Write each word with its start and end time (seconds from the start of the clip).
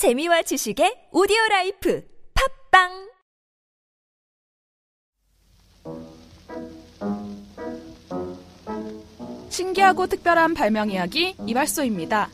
재미와 0.00 0.40
지식의 0.40 1.10
오디오 1.12 1.36
라이프 1.50 2.02
팟빵 2.72 3.10
신기하고 9.50 10.06
특별한 10.06 10.54
발명 10.54 10.88
이야기 10.90 11.36
이발소입니다. 11.46 12.30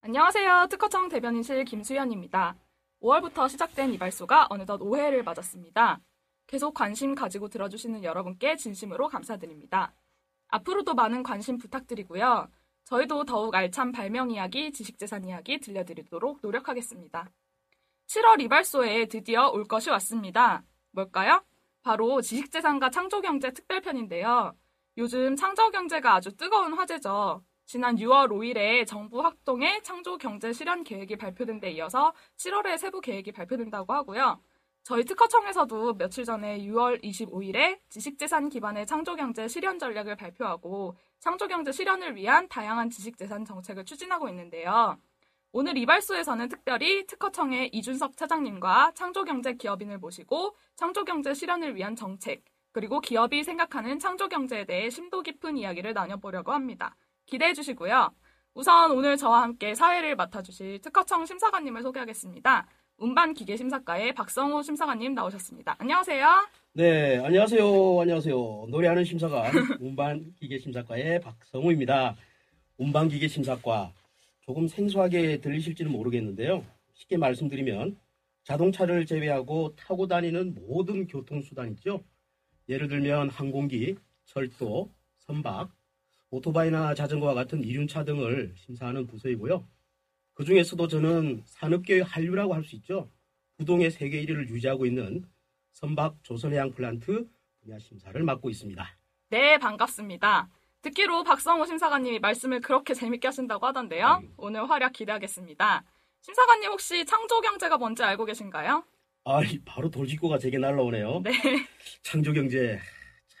안녕하세요. 0.00 0.66
특허청 0.68 1.08
대변인실 1.08 1.64
김수현입니다. 1.64 2.56
5월부터 3.00 3.48
시작된 3.48 3.94
이발소가 3.94 4.48
어느덧 4.50 4.80
5회를 4.80 5.22
맞았습니다. 5.22 6.00
계속 6.48 6.74
관심 6.74 7.14
가지고 7.14 7.48
들어주시는 7.48 8.02
여러분께 8.02 8.56
진심으로 8.56 9.06
감사드립니다. 9.06 9.94
앞으로도 10.48 10.94
많은 10.94 11.22
관심 11.22 11.56
부탁드리고요. 11.58 12.48
저희도 12.84 13.24
더욱 13.24 13.54
알찬 13.54 13.92
발명 13.92 14.30
이야기, 14.30 14.70
지식재산 14.70 15.24
이야기 15.24 15.58
들려드리도록 15.58 16.40
노력하겠습니다. 16.42 17.30
7월 18.06 18.40
이발소에 18.42 19.06
드디어 19.06 19.48
올 19.48 19.64
것이 19.64 19.90
왔습니다. 19.90 20.62
뭘까요? 20.90 21.42
바로 21.82 22.20
지식재산과 22.20 22.90
창조경제 22.90 23.52
특별편인데요. 23.52 24.54
요즘 24.98 25.34
창조경제가 25.34 26.14
아주 26.14 26.36
뜨거운 26.36 26.74
화제죠. 26.74 27.42
지난 27.66 27.96
6월 27.96 28.28
5일에 28.28 28.86
정부 28.86 29.24
학동의 29.24 29.82
창조경제 29.82 30.52
실현 30.52 30.84
계획이 30.84 31.16
발표된 31.16 31.60
데 31.60 31.70
이어서 31.72 32.12
7월에 32.36 32.76
세부 32.76 33.00
계획이 33.00 33.32
발표된다고 33.32 33.92
하고요. 33.92 34.40
저희 34.84 35.02
특허청에서도 35.04 35.94
며칠 35.94 36.26
전에 36.26 36.58
6월 36.58 37.02
25일에 37.02 37.80
지식재산 37.88 38.50
기반의 38.50 38.86
창조경제 38.86 39.48
실현 39.48 39.78
전략을 39.78 40.14
발표하고 40.14 40.94
창조경제 41.20 41.72
실현을 41.72 42.16
위한 42.16 42.46
다양한 42.48 42.90
지식재산 42.90 43.46
정책을 43.46 43.86
추진하고 43.86 44.28
있는데요. 44.28 44.98
오늘 45.52 45.78
이발소에서는 45.78 46.50
특별히 46.50 47.06
특허청의 47.06 47.70
이준석 47.72 48.18
차장님과 48.18 48.92
창조경제 48.94 49.54
기업인을 49.54 49.96
모시고 49.96 50.54
창조경제 50.76 51.32
실현을 51.32 51.76
위한 51.76 51.96
정책, 51.96 52.44
그리고 52.70 53.00
기업이 53.00 53.42
생각하는 53.42 53.98
창조경제에 53.98 54.66
대해 54.66 54.90
심도 54.90 55.22
깊은 55.22 55.56
이야기를 55.56 55.94
나눠보려고 55.94 56.52
합니다. 56.52 56.94
기대해 57.24 57.54
주시고요. 57.54 58.14
우선 58.52 58.90
오늘 58.90 59.16
저와 59.16 59.42
함께 59.42 59.74
사회를 59.74 60.14
맡아주실 60.16 60.82
특허청 60.82 61.24
심사관님을 61.24 61.82
소개하겠습니다. 61.82 62.68
운반 62.98 63.34
기계 63.34 63.56
심사과의 63.56 64.14
박성호 64.14 64.62
심사관님 64.62 65.14
나오셨습니다. 65.14 65.74
안녕하세요. 65.78 66.26
네, 66.74 67.18
안녕하세요. 67.18 68.00
안녕하세요. 68.00 68.66
노래하는 68.68 69.04
심사관, 69.04 69.50
운반기계심사과의 69.80 71.20
박성우입니다. 71.20 72.16
운반기계심사과, 72.78 73.92
조금 74.42 74.68
생소하게 74.68 75.40
들리실지는 75.40 75.90
모르겠는데요. 75.90 76.64
쉽게 76.94 77.16
말씀드리면, 77.16 77.96
자동차를 78.44 79.06
제외하고 79.06 79.74
타고 79.76 80.06
다니는 80.06 80.54
모든 80.66 81.06
교통수단 81.06 81.70
있죠? 81.72 82.02
예를 82.68 82.88
들면 82.88 83.30
항공기, 83.30 83.96
철도, 84.24 84.90
선박, 85.18 85.70
오토바이나 86.30 86.94
자전거와 86.94 87.34
같은 87.34 87.62
이륜차 87.62 88.04
등을 88.04 88.54
심사하는 88.56 89.06
부서이고요. 89.06 89.64
그 90.34 90.44
중에서도 90.44 90.86
저는 90.88 91.42
산업계의 91.46 92.02
한류라고 92.04 92.54
할 92.54 92.64
수 92.64 92.74
있죠. 92.76 93.08
부동의 93.56 93.90
세계 93.90 94.24
1위를 94.24 94.48
유지하고 94.48 94.84
있는 94.86 95.24
선박 95.72 96.16
조선해양 96.24 96.72
플란트 96.72 97.28
분야 97.62 97.78
심사를 97.78 98.20
맡고 98.22 98.50
있습니다. 98.50 98.96
네, 99.30 99.58
반갑습니다. 99.58 100.48
듣기로 100.82 101.22
박성호 101.24 101.64
심사관님이 101.66 102.18
말씀을 102.18 102.60
그렇게 102.60 102.94
재밌게 102.94 103.28
하신다고 103.28 103.64
하던데요. 103.66 104.20
네. 104.22 104.28
오늘 104.36 104.68
활약 104.68 104.92
기대하겠습니다. 104.92 105.84
심사관님 106.20 106.70
혹시 106.70 107.04
창조경제가 107.04 107.78
뭔지 107.78 108.02
알고 108.02 108.24
계신가요? 108.24 108.84
아, 109.24 109.42
이 109.44 109.58
바로 109.64 109.88
돌직구가 109.90 110.38
제게 110.38 110.58
날라오네요. 110.58 111.20
네. 111.22 111.32
창조경제 112.02 112.78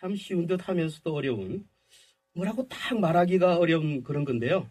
참 0.00 0.14
쉬운 0.14 0.46
듯 0.46 0.66
하면서도 0.68 1.12
어려운 1.12 1.66
뭐라고 2.34 2.66
딱 2.68 2.98
말하기가 2.98 3.56
어려운 3.58 4.02
그런 4.02 4.24
건데요. 4.24 4.68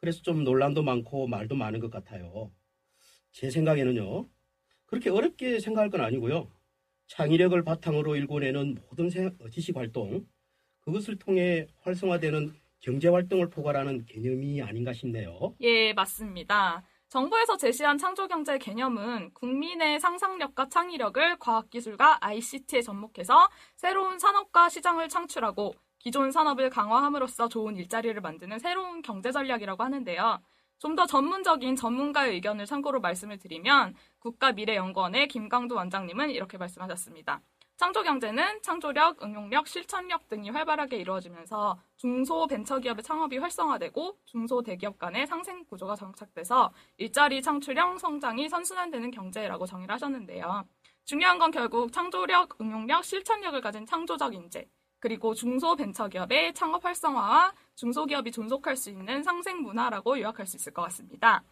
그래서 0.00 0.22
좀 0.22 0.44
논란도 0.44 0.82
많고 0.82 1.26
말도 1.26 1.54
많은 1.54 1.78
것 1.80 1.90
같아요. 1.90 2.50
제 3.32 3.50
생각에는요. 3.50 4.28
그렇게 4.86 5.10
어렵게 5.10 5.60
생각할 5.60 5.90
건 5.90 6.00
아니고요. 6.00 6.50
창의력을 7.06 7.62
바탕으로 7.64 8.16
일궈내는 8.16 8.78
모든 8.88 9.10
생- 9.10 9.36
지식 9.50 9.76
활동, 9.76 10.26
그것을 10.80 11.18
통해 11.18 11.66
활성화되는 11.82 12.54
경제 12.80 13.08
활동을 13.08 13.50
포괄하는 13.50 14.06
개념이 14.06 14.62
아닌가 14.62 14.92
싶네요. 14.92 15.54
예, 15.60 15.92
맞습니다. 15.92 16.82
정부에서 17.08 17.56
제시한 17.56 17.98
창조경제 17.98 18.56
개념은 18.58 19.34
국민의 19.34 20.00
상상력과 20.00 20.68
창의력을 20.68 21.38
과학기술과 21.40 22.18
ICT에 22.24 22.80
접목해서 22.80 23.48
새로운 23.76 24.18
산업과 24.18 24.68
시장을 24.68 25.08
창출하고 25.08 25.74
기존 26.00 26.32
산업을 26.32 26.70
강화함으로써 26.70 27.48
좋은 27.48 27.76
일자리를 27.76 28.20
만드는 28.20 28.58
새로운 28.58 29.02
경제 29.02 29.30
전략이라고 29.30 29.84
하는데요. 29.84 30.40
좀 30.80 30.96
더 30.96 31.06
전문적인 31.06 31.76
전문가의 31.76 32.34
의견을 32.34 32.66
참고로 32.66 33.00
말씀을 33.00 33.38
드리면 33.38 33.94
국가미래연구원의 34.20 35.28
김강두 35.28 35.74
원장님은 35.74 36.30
이렇게 36.30 36.56
말씀하셨습니다. 36.58 37.42
창조경제는 37.76 38.62
창조력, 38.62 39.22
응용력, 39.22 39.68
실천력 39.68 40.28
등이 40.28 40.50
활발하게 40.50 40.96
이루어지면서 40.98 41.78
중소벤처기업의 41.96 43.02
창업이 43.04 43.38
활성화되고 43.38 44.18
중소대기업 44.24 44.98
간의 44.98 45.26
상생 45.26 45.64
구조가 45.64 45.96
정착돼서 45.96 46.72
일자리 46.98 47.42
창출형 47.42 47.98
성장이 47.98 48.48
선순환되는 48.48 49.10
경제라고 49.10 49.66
정의를 49.66 49.94
하셨는데요. 49.94 50.64
중요한 51.04 51.38
건 51.38 51.50
결국 51.50 51.92
창조력, 51.92 52.60
응용력, 52.60 53.04
실천력을 53.04 53.58
가진 53.62 53.86
창조적 53.86 54.34
인재, 54.34 54.66
그리고 55.00 55.34
중소벤처기업의 55.34 56.54
창업 56.54 56.84
활성화와 56.84 57.52
중소기업이 57.74 58.30
존속할 58.30 58.76
수 58.76 58.90
있는 58.90 59.22
상생 59.22 59.62
문화라고 59.62 60.18
요약할 60.20 60.46
수 60.46 60.56
있을 60.56 60.72
것 60.72 60.82
같습니다. 60.82 61.42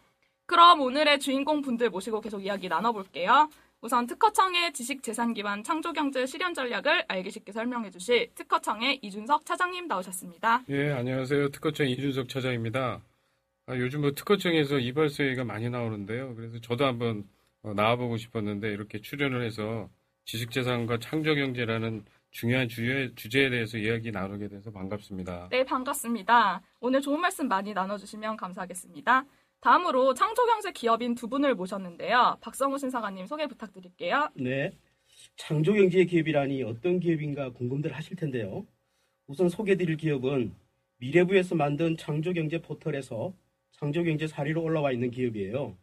그럼 0.45 0.81
오늘의 0.81 1.19
주인공 1.19 1.61
분들 1.61 1.89
모시고 1.89 2.21
계속 2.21 2.43
이야기 2.43 2.69
나눠볼게요. 2.69 3.49
우선 3.81 4.07
특허청의 4.07 4.73
지식재산 4.73 5.33
기반 5.33 5.63
창조경제 5.63 6.25
실현 6.25 6.53
전략을 6.53 7.05
알기 7.07 7.31
쉽게 7.31 7.51
설명해 7.51 7.91
주실 7.91 8.29
특허청의 8.35 8.99
이준석 9.01 9.45
차장님 9.45 9.87
나오셨습니다. 9.87 10.63
예, 10.69 10.91
안녕하세요. 10.91 11.49
특허청 11.49 11.87
이준석 11.87 12.29
차장입니다. 12.29 13.01
아, 13.67 13.75
요즘 13.77 14.01
뭐 14.01 14.11
특허청에서 14.11 14.79
이발소 14.79 15.23
얘기가 15.25 15.43
많이 15.43 15.69
나오는데요. 15.69 16.35
그래서 16.35 16.59
저도 16.59 16.85
한번 16.85 17.27
어, 17.61 17.73
나와보고 17.73 18.17
싶었는데 18.17 18.69
이렇게 18.69 18.99
출연을 18.99 19.45
해서 19.45 19.89
지식재산과 20.25 20.99
창조경제라는 20.99 22.03
중요한 22.31 22.67
주제, 22.69 23.11
주제에 23.15 23.49
대해서 23.49 23.77
이야기 23.77 24.11
나누게 24.11 24.47
돼서 24.47 24.71
반갑습니다. 24.71 25.49
네, 25.49 25.63
반갑습니다. 25.65 26.61
오늘 26.79 27.01
좋은 27.01 27.19
말씀 27.19 27.47
많이 27.47 27.73
나눠주시면 27.73 28.37
감사하겠습니다. 28.37 29.25
다음으로 29.61 30.13
창조경제 30.13 30.71
기업인 30.71 31.15
두 31.15 31.27
분을 31.27 31.55
모셨는데요. 31.55 32.37
박성우 32.41 32.77
신사관님 32.77 33.25
소개 33.25 33.47
부탁드릴게요. 33.47 34.29
네. 34.35 34.71
창조경제 35.35 36.05
기업이라니 36.05 36.63
어떤 36.63 36.99
기업인가 36.99 37.51
궁금들 37.51 37.91
하실 37.93 38.15
텐데요. 38.15 38.65
우선 39.27 39.49
소개드릴 39.49 39.97
기업은 39.97 40.53
미래부에서 40.97 41.55
만든 41.55 41.97
창조경제 41.97 42.61
포털에서 42.61 43.33
창조경제 43.71 44.27
사례로 44.27 44.61
올라와 44.61 44.91
있는 44.91 45.11
기업이에요. 45.11 45.75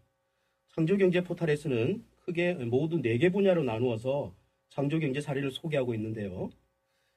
창조경제 0.75 1.23
포털에서는 1.25 2.05
크게 2.25 2.55
모두 2.55 3.01
4개 3.03 3.33
분야로 3.33 3.63
나누어서 3.63 4.33
창조경제 4.77 5.23
사례를 5.23 5.51
소개하고 5.51 5.95
있는데요. 5.95 6.51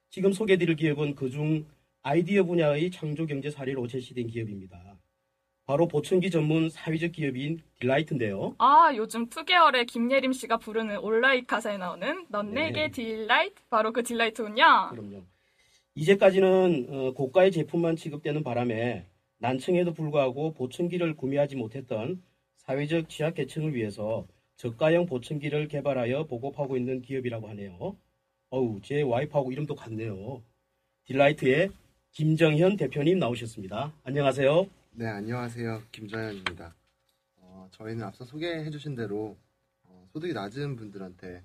지금 0.10 0.32
소개드릴 0.32 0.78
기업은 0.78 1.16
그중 1.16 1.66
아이디어 2.02 2.46
분야의 2.46 2.90
창조경제 2.90 3.52
사례로 3.52 3.86
제시된 3.86 4.28
기업입니다. 4.28 4.98
바로 5.66 5.86
보청기 5.90 6.32
전문 6.32 6.70
사회적 6.70 7.12
기업인 7.12 7.62
딜라이트인데요. 7.82 8.56
아, 8.60 8.94
요즘 8.96 9.28
투개월의 9.28 9.86
김예림 9.86 10.32
씨가 10.32 10.58
부르는 10.58 11.00
온라인 11.00 11.46
가사에 11.46 11.78
나오는 11.78 12.26
넌 12.30 12.54
네. 12.54 12.72
내게 12.72 12.92
delight? 12.92 13.62
바로 13.70 13.92
그 13.92 14.04
딜라이트군요. 14.04 14.88
그럼요. 14.92 15.24
이제까지는 15.96 16.88
어, 16.90 17.12
고가의 17.14 17.52
제품만 17.52 17.98
취급되는 17.98 18.42
바람에 18.42 19.06
난청에도 19.40 19.94
불구하고 19.94 20.54
보청기를 20.54 21.18
구매하지 21.18 21.58
못했던 21.58 22.24
사회적 22.56 23.10
취약계층을 23.10 23.76
위해서 23.76 24.26
저가형 24.60 25.06
보청기를 25.06 25.70
개발하여 25.70 26.26
보급하고 26.26 26.76
있는 26.76 27.02
기업이라고 27.02 27.48
하네요. 27.48 27.96
어우, 28.50 28.82
제 28.82 29.02
와이프하고 29.02 29.54
이름도 29.54 29.74
같네요. 29.74 30.44
딜라이트의 31.06 31.72
김정현 32.12 32.76
대표님 32.76 33.20
나오셨습니다. 33.20 33.94
안녕하세요. 34.04 34.70
네, 34.92 35.08
안녕하세요. 35.08 35.84
김정현입니다. 35.94 36.76
어, 37.38 37.70
저희는 37.72 38.04
앞서 38.04 38.26
소개해 38.26 38.70
주신 38.70 38.96
대로 38.96 39.38
어, 39.84 40.06
소득이 40.12 40.34
낮은 40.34 40.76
분들한테 40.76 41.42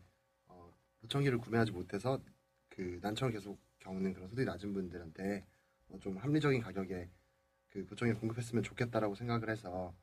어, 0.49 0.73
보청기를 1.03 1.39
구매하지 1.39 1.71
못해서 1.71 2.21
그 2.69 2.99
난청을 3.01 3.33
계속 3.33 3.61
겪는 3.79 4.13
그런 4.13 4.29
소득이 4.29 4.45
낮은 4.45 4.73
분들한테 4.73 5.45
어, 5.89 5.99
좀 6.01 6.17
합리적인 6.17 6.61
가격에 6.61 7.09
그 7.69 7.87
보청기를 7.87 8.19
공급했으면 8.19 8.65
좋겠다라고 8.65 9.15
생각을 9.15 9.51
해서 9.51 9.95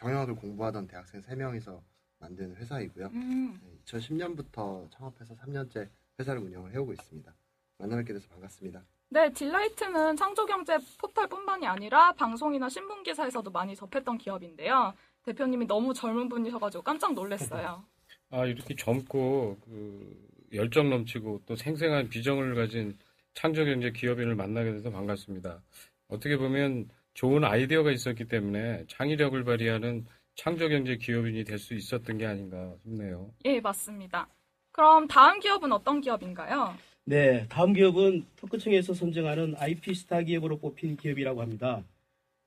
경영학을 0.00 0.34
공부하던 0.34 0.88
대학생 0.88 1.20
3명이서 1.20 1.80
만든 2.20 2.54
회사이고요. 2.56 3.06
음, 3.06 3.60
2010년부터 3.86 4.88
창업해서 4.92 5.34
3년째 5.34 5.88
회사를 6.18 6.42
운영을 6.42 6.72
해오고 6.72 6.92
있습니다. 6.92 7.34
만나뵙게 7.78 8.12
돼서 8.12 8.28
반갑습니다. 8.28 8.82
네, 9.08 9.32
딜라이트는 9.32 10.16
창조경제 10.16 10.78
포털뿐만이 10.98 11.66
아니라 11.66 12.12
방송이나 12.12 12.68
신문 12.68 13.02
기사에서도 13.02 13.50
많이 13.50 13.74
접했던 13.74 14.18
기업인데요. 14.18 14.94
대표님이 15.24 15.66
너무 15.66 15.92
젊은 15.92 16.28
분이셔가지고 16.28 16.84
깜짝 16.84 17.14
놀랐어요. 17.14 17.84
아, 18.30 18.44
이렇게 18.44 18.76
젊고, 18.76 19.58
그, 19.64 20.28
열정 20.52 20.90
넘치고 20.90 21.42
또 21.46 21.56
생생한 21.56 22.08
비전을 22.08 22.54
가진 22.54 22.96
창조경제 23.34 23.92
기업인을 23.92 24.34
만나게 24.34 24.72
돼서 24.72 24.90
반갑습니다. 24.90 25.62
어떻게 26.08 26.36
보면 26.36 26.88
좋은 27.14 27.44
아이디어가 27.44 27.90
있었기 27.90 28.26
때문에 28.26 28.84
창의력을 28.88 29.42
발휘하는 29.44 30.06
창조경제 30.44 30.96
기업인이 30.96 31.44
될 31.44 31.58
수 31.58 31.74
있었던 31.74 32.16
게 32.16 32.24
아닌가 32.24 32.74
싶네요. 32.82 33.30
예, 33.44 33.60
맞습니다. 33.60 34.26
그럼 34.72 35.06
다음 35.06 35.38
기업은 35.38 35.70
어떤 35.70 36.00
기업인가요? 36.00 36.74
네, 37.04 37.46
다음 37.50 37.74
기업은 37.74 38.24
특허청에서 38.36 38.94
선정하는 38.94 39.54
IP 39.58 39.92
스타 39.94 40.22
기업으로 40.22 40.58
뽑힌 40.58 40.96
기업이라고 40.96 41.42
합니다. 41.42 41.84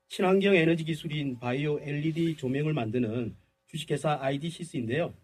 친환경 0.08 0.56
에너지 0.56 0.82
기술인 0.82 1.38
바이오 1.38 1.78
LED 1.82 2.36
조명을 2.36 2.72
만드는 2.72 3.36
주식회사 3.68 4.18
IDC스인데요. 4.20 5.14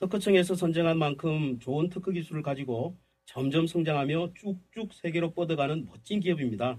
특허청에서 0.00 0.56
선정한 0.56 0.98
만큼 0.98 1.60
좋은 1.60 1.90
특허 1.90 2.10
기술을 2.10 2.42
가지고 2.42 2.96
점점 3.24 3.68
성장하며 3.68 4.32
쭉쭉 4.34 4.94
세계로 4.94 5.30
뻗어가는 5.30 5.86
멋진 5.86 6.18
기업입니다. 6.18 6.76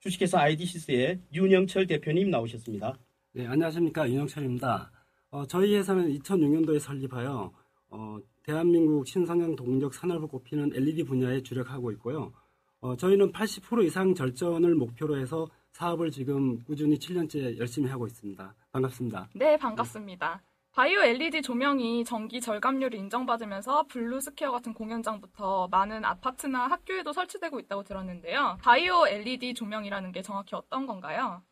주식회사 0.00 0.40
IDC스의 0.40 1.20
윤영철 1.34 1.86
대표님 1.86 2.30
나오셨습니다. 2.30 2.96
네, 3.36 3.48
안녕하십니까. 3.48 4.08
윤영철입니다. 4.08 4.92
어, 5.32 5.44
저희 5.46 5.74
회사는 5.74 6.08
2006년도에 6.18 6.78
설립하여 6.78 7.50
어, 7.90 8.18
대한민국 8.44 9.04
신성장 9.08 9.56
동력 9.56 9.92
산업을 9.92 10.28
꼽히는 10.28 10.70
LED 10.72 11.02
분야에 11.02 11.42
주력하고 11.42 11.90
있고요. 11.92 12.32
어, 12.80 12.94
저희는 12.94 13.32
80% 13.32 13.84
이상 13.86 14.14
절전을 14.14 14.76
목표로 14.76 15.18
해서 15.18 15.48
사업을 15.72 16.12
지금 16.12 16.62
꾸준히 16.62 16.96
7년째 16.96 17.58
열심히 17.58 17.90
하고 17.90 18.06
있습니다. 18.06 18.54
반갑습니다. 18.70 19.28
네, 19.34 19.56
반갑습니다. 19.56 20.40
바이오 20.70 21.00
LED 21.00 21.42
조명이 21.42 22.04
전기 22.04 22.40
절감률을 22.40 22.96
인정받으면서 22.96 23.88
블루스퀘어 23.88 24.52
같은 24.52 24.72
공연장부터 24.74 25.66
많은 25.72 26.04
아파트나 26.04 26.68
학교에도 26.68 27.12
설치되고 27.12 27.58
있다고 27.58 27.82
들었는데요. 27.82 28.58
바이오 28.62 29.08
LED 29.08 29.54
조명이라는 29.54 30.12
게 30.12 30.22
정확히 30.22 30.54
어떤 30.54 30.86
건가요? 30.86 31.42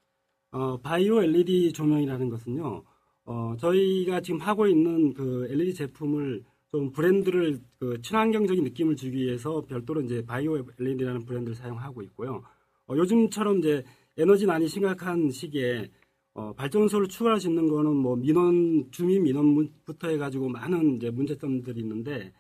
어, 0.53 0.77
바이오 0.79 1.23
LED 1.23 1.73
조명이라는 1.73 2.29
것은요, 2.29 2.85
어, 3.25 3.57
저희가 3.59 4.21
지금 4.21 4.41
하고 4.41 4.67
있는 4.67 5.15
그 5.15 5.47
LED 5.51 5.75
제품을 5.75 6.45
좀 6.71 6.93
브랜드를 6.93 7.59
그 7.79 8.01
친환경적인 8.03 8.63
느낌을 8.65 8.97
주기 8.97 9.19
위해서 9.19 9.63
별도로 9.63 10.03
이제 10.03 10.25
바이오 10.25 10.65
LED라는 10.79 11.25
브랜드를 11.25 11.55
사용하고 11.55 12.03
있고요. 12.03 12.43
어, 12.87 12.95
요즘처럼 12.97 13.59
이제 13.59 13.83
에너지 14.19 14.47
난이 14.47 14.69
심각한 14.69 15.31
시기에 15.31 15.91
어, 16.35 16.53
발전소를 16.55 17.09
추가할 17.09 17.41
수 17.41 17.49
있는 17.49 17.69
거는 17.69 17.95
뭐 17.95 18.17
민원 18.17 18.91
주민 18.91 19.23
민원부터 19.23 20.09
해가지고 20.09 20.49
많은 20.49 20.97
이제 20.97 21.11
문제점들이 21.11 21.81
있는데 21.81 22.33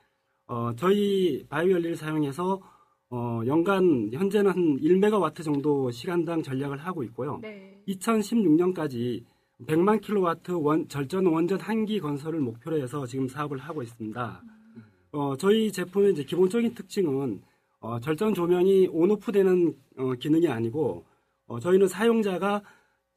어, 0.46 0.74
저희 0.76 1.44
바이오 1.48 1.76
LED를 1.76 1.96
사용해서 1.96 2.60
어, 3.14 3.42
연간 3.46 4.08
현재는 4.10 4.50
한 4.50 4.56
1메가와트 4.80 5.44
정도 5.44 5.90
시간당 5.90 6.42
전략을 6.42 6.78
하고 6.78 7.02
있고요. 7.04 7.38
네. 7.42 7.78
2016년까지 7.88 9.22
100만 9.66 10.00
킬로와트 10.00 10.52
원, 10.52 10.88
절전 10.88 11.26
원전 11.26 11.60
한기 11.60 12.00
건설을 12.00 12.40
목표로 12.40 12.80
해서 12.80 13.04
지금 13.04 13.28
사업을 13.28 13.58
하고 13.58 13.82
있습니다. 13.82 14.42
어, 15.12 15.36
저희 15.36 15.70
제품의 15.70 16.12
이제 16.12 16.24
기본적인 16.24 16.72
특징은 16.74 17.42
어, 17.80 18.00
절전 18.00 18.32
조명이 18.32 18.88
on 18.90 19.06
off 19.06 19.30
되는 19.30 19.74
어, 19.98 20.14
기능이 20.14 20.48
아니고 20.48 21.04
어, 21.48 21.60
저희는 21.60 21.88
사용자가 21.88 22.62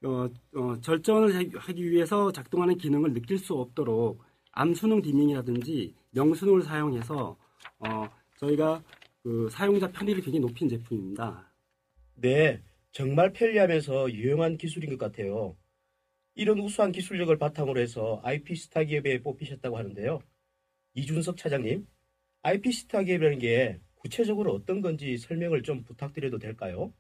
어, 0.04 0.28
어, 0.58 0.76
절전을 0.82 1.34
하- 1.36 1.60
하기 1.62 1.90
위해서 1.90 2.34
작동하는 2.34 2.78
기능을 2.78 3.14
느낄 3.14 3.38
수 3.38 3.54
없도록 3.54 4.22
암순응 4.52 5.02
dimming이라든지 5.02 5.94
명순응을 6.12 6.64
사용해서 6.64 7.38
어, 7.80 8.10
저희가 8.40 8.84
그 9.26 9.50
사용자 9.50 9.92
편의를 9.92 10.22
굉장히 10.22 10.40
높인 10.42 10.70
제품입니다. 10.70 11.52
네, 12.14 12.62
정말 12.92 13.34
편리하면서 13.34 14.14
유용한 14.14 14.56
기술인 14.56 14.92
것 14.92 15.00
같아요. 15.00 15.58
이런 16.36 16.60
우수한 16.60 16.92
기술력을 16.92 17.36
바탕으로 17.36 17.82
해서 17.82 18.22
IP 18.24 18.56
스타 18.56 18.84
기업에 18.84 19.24
뽑히셨다고 19.24 19.80
하는데요. 19.80 20.20
이준석 20.94 21.38
차장님, 21.38 21.88
IP 22.44 22.72
스타 22.72 23.02
기업이라는 23.02 23.40
게 23.40 23.80
구체적으로 23.96 24.54
어떤 24.54 24.82
건지 24.82 25.18
설명을 25.18 25.64
좀 25.64 25.84
부탁드려도 25.84 26.38
될까요? 26.38 26.94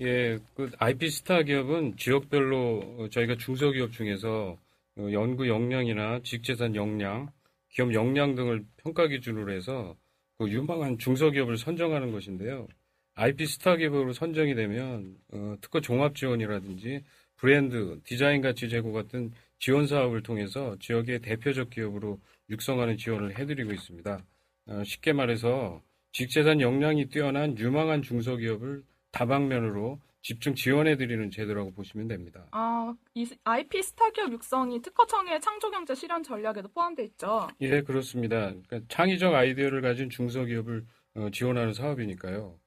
예, 0.00 0.38
그 0.54 0.70
IP 0.76 1.08
스타 1.08 1.44
기업은 1.44 1.96
지역별로 1.96 2.98
어, 2.98 3.08
저희가 3.08 3.38
중소기업 3.38 3.92
중에서 3.92 4.58
어, 4.98 5.12
연구 5.12 5.48
역량이나 5.48 6.20
지식재산 6.24 6.76
역량, 6.76 7.32
기업 7.70 7.94
역량 7.94 8.34
등을 8.34 8.66
평가 8.76 9.08
기준으로 9.08 9.50
해서 9.54 9.96
그 9.96 10.01
유망한 10.48 10.98
중소기업을 10.98 11.56
선정하는 11.56 12.12
것인데요. 12.12 12.68
IP 13.14 13.46
스타 13.46 13.76
기업으로 13.76 14.12
선정이 14.12 14.54
되면 14.54 15.16
어, 15.32 15.56
특허 15.60 15.80
종합 15.80 16.14
지원이라든지 16.14 17.02
브랜드, 17.36 18.00
디자인 18.04 18.40
가치 18.40 18.68
제고 18.68 18.92
같은 18.92 19.32
지원 19.58 19.86
사업을 19.86 20.22
통해서 20.22 20.76
지역의 20.80 21.20
대표적 21.20 21.70
기업으로 21.70 22.18
육성하는 22.50 22.96
지원을 22.96 23.38
해드리고 23.38 23.72
있습니다. 23.72 24.24
어, 24.66 24.82
쉽게 24.84 25.12
말해서 25.12 25.82
지식재산 26.12 26.60
역량이 26.60 27.06
뛰어난 27.06 27.56
유망한 27.58 28.02
중소기업을 28.02 28.82
다방면으로 29.10 29.98
집중 30.22 30.54
지원해드리는 30.54 31.30
제도라고 31.30 31.72
보시면 31.72 32.06
됩니다. 32.08 32.46
아, 32.52 32.94
이 33.14 33.26
IP 33.44 33.82
스타 33.82 34.08
기업 34.10 34.32
육성이 34.32 34.80
특허청의 34.80 35.40
창조경제 35.40 35.94
실현 35.94 36.22
전략에도 36.22 36.68
포함되어 36.68 37.04
있죠. 37.06 37.48
예, 37.60 37.82
그렇습니다. 37.82 38.52
그러니까 38.52 38.80
창의적 38.88 39.34
아이디어를 39.34 39.82
가진 39.82 40.08
중소기업을 40.08 40.86
어, 41.16 41.28
지원하는 41.30 41.74
사업이니까요. 41.74 42.58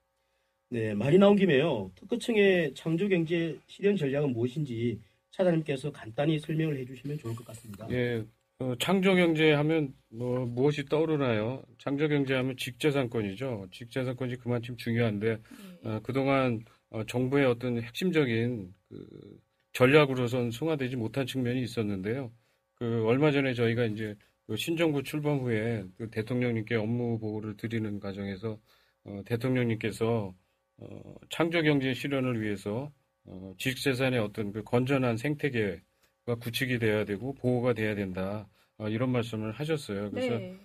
네, 0.68 0.94
말이 0.94 1.18
나온 1.18 1.36
김에요. 1.36 1.90
특허청의 1.94 2.74
창조경제 2.74 3.58
실현 3.66 3.96
전략은 3.96 4.32
무엇인지 4.32 5.00
차장님께서 5.30 5.90
간단히 5.92 6.38
설명을 6.38 6.76
해주시면 6.78 7.18
좋을 7.18 7.34
것 7.34 7.46
같습니다. 7.46 7.86
예, 7.90 8.24
어, 8.58 8.74
창조경제 8.78 9.52
하면 9.52 9.94
뭐 10.10 10.44
무엇이 10.46 10.84
떠오르나요? 10.84 11.62
창조경제 11.78 12.34
하면 12.34 12.56
직재산권이죠. 12.56 13.68
직재산권이 13.72 14.36
그만큼 14.36 14.76
중요한데 14.76 15.28
예. 15.28 15.88
어, 15.88 16.00
그동안 16.02 16.60
어, 16.66 16.75
정부의 17.06 17.46
어떤 17.46 17.82
핵심적인 17.82 18.72
그 18.88 19.40
전략으로선 19.72 20.50
승화되지 20.50 20.96
못한 20.96 21.26
측면이 21.26 21.62
있었는데요. 21.62 22.32
그 22.76 23.04
얼마 23.06 23.30
전에 23.30 23.54
저희가 23.54 23.84
이제 23.86 24.14
그 24.46 24.56
신정부 24.56 25.02
출범 25.02 25.40
후에 25.40 25.84
그 25.96 26.08
대통령님께 26.10 26.76
업무 26.76 27.18
보고를 27.18 27.56
드리는 27.56 27.98
과정에서 27.98 28.58
어, 29.04 29.22
대통령님께서 29.26 30.34
어, 30.78 31.14
창조 31.30 31.62
경제 31.62 31.94
실현을 31.94 32.40
위해서 32.40 32.92
어, 33.24 33.54
지식재산의 33.58 34.20
어떤 34.20 34.52
그 34.52 34.62
건전한 34.62 35.16
생태 35.16 35.50
계획과 35.50 36.36
구축이 36.40 36.78
돼야 36.78 37.04
되고 37.04 37.34
보호가 37.34 37.74
돼야 37.74 37.94
된다 37.94 38.48
어, 38.78 38.88
이런 38.88 39.10
말씀을 39.10 39.52
하셨어요. 39.52 40.10
그래서 40.10 40.38
네. 40.38 40.56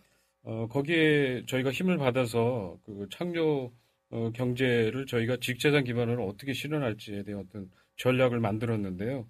어, 0.44 0.68
거기에 0.68 1.44
저희가 1.48 1.72
힘을 1.72 1.98
받아서 1.98 2.78
그 2.86 3.08
창조 3.12 3.72
어, 4.12 4.32
경제를 4.34 5.06
저희가 5.06 5.38
직재산 5.38 5.84
기반으로 5.84 6.28
어떻게 6.28 6.54
실현할지에 6.54 7.24
대한 7.24 7.46
어떤 7.48 7.70
전략을 7.98 8.40
만들었는데요. 8.40 9.28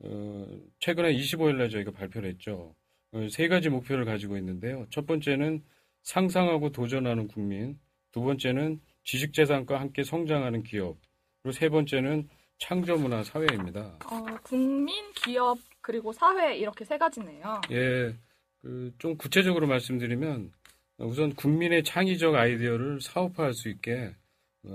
어, 0.00 0.46
최근에 0.80 1.12
25일 1.14 1.56
날 1.56 1.70
저희가 1.70 1.90
발표를 1.92 2.30
했죠. 2.30 2.74
어, 3.12 3.26
세 3.30 3.48
가지 3.48 3.68
목표를 3.68 4.04
가지고 4.04 4.36
있는데요. 4.38 4.86
첫 4.90 5.06
번째는 5.06 5.62
상상하고 6.02 6.70
도전하는 6.72 7.28
국민, 7.28 7.78
두 8.10 8.22
번째는 8.22 8.80
지식재산과 9.04 9.78
함께 9.80 10.02
성장하는 10.02 10.62
기업, 10.62 10.96
그리고 11.42 11.52
세 11.56 11.68
번째는 11.68 12.28
창조문화 12.58 13.22
사회입니다. 13.24 13.98
어, 14.10 14.24
국민, 14.42 14.94
기업, 15.14 15.58
그리고 15.80 16.12
사회 16.12 16.56
이렇게 16.56 16.84
세 16.84 16.96
가지네요. 16.96 17.60
예, 17.70 18.14
그 18.62 18.92
좀 18.98 19.16
구체적으로 19.16 19.66
말씀드리면 19.66 20.52
우선 20.98 21.34
국민의 21.34 21.82
창의적 21.82 22.36
아이디어를 22.36 23.00
사업화할 23.00 23.54
수 23.54 23.68
있게 23.68 24.04
어, 24.04 24.21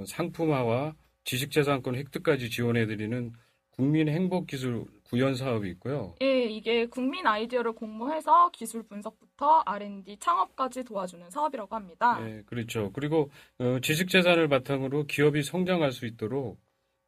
상품화와 0.06 0.96
지식재산권 1.24 1.96
획득까지 1.96 2.50
지원해드리는 2.50 3.34
국민 3.72 4.10
행복 4.10 4.48
기술 4.48 4.86
구현 5.04 5.36
사업이 5.36 5.70
있고요. 5.72 6.16
예, 6.22 6.46
이게 6.46 6.88
국민 6.88 7.28
아이디어를 7.28 7.74
공모해서 7.74 8.50
기술 8.52 8.84
분석부터 8.84 9.64
R&D 9.66 10.18
창업까지 10.20 10.84
도와주는 10.84 11.30
사업이라고 11.30 11.76
합니다. 11.76 12.18
예, 12.28 12.42
그렇죠. 12.48 12.92
그리고 12.92 13.30
어, 13.60 13.80
지식재산을 13.82 14.48
바탕으로 14.48 15.06
기업이 15.06 15.44
성장할 15.44 15.92
수 15.92 16.06
있도록 16.08 16.60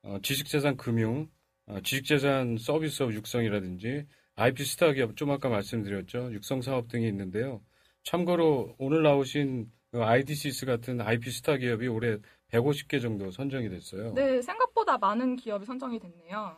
어, 0.04 0.20
지식재산 0.22 0.78
금융, 0.78 1.28
어, 1.66 1.80
지식재산 1.82 2.58
서비스업 2.58 3.14
육성이라든지 3.14 4.06
IP 4.36 4.64
스타 4.64 4.94
기업 4.94 5.18
좀 5.18 5.32
아까 5.32 5.50
말씀드렸죠. 5.50 6.32
육성 6.34 6.62
사업 6.62 6.88
등이 6.88 7.08
있는데요. 7.08 7.62
참고로 8.04 8.76
오늘 8.78 9.04
나오신 9.04 9.70
그 9.92 10.04
IDCS 10.04 10.66
같은 10.66 11.02
IP 11.02 11.32
스타 11.32 11.58
기업이 11.58 11.88
올해 11.88 12.18
150개 12.52 13.02
정도 13.02 13.32
선정이 13.32 13.70
됐어요. 13.70 14.14
네, 14.14 14.42
생각보다 14.42 14.98
많은 14.98 15.36
기업이 15.36 15.66
선정이 15.66 16.00
됐네요. 16.00 16.58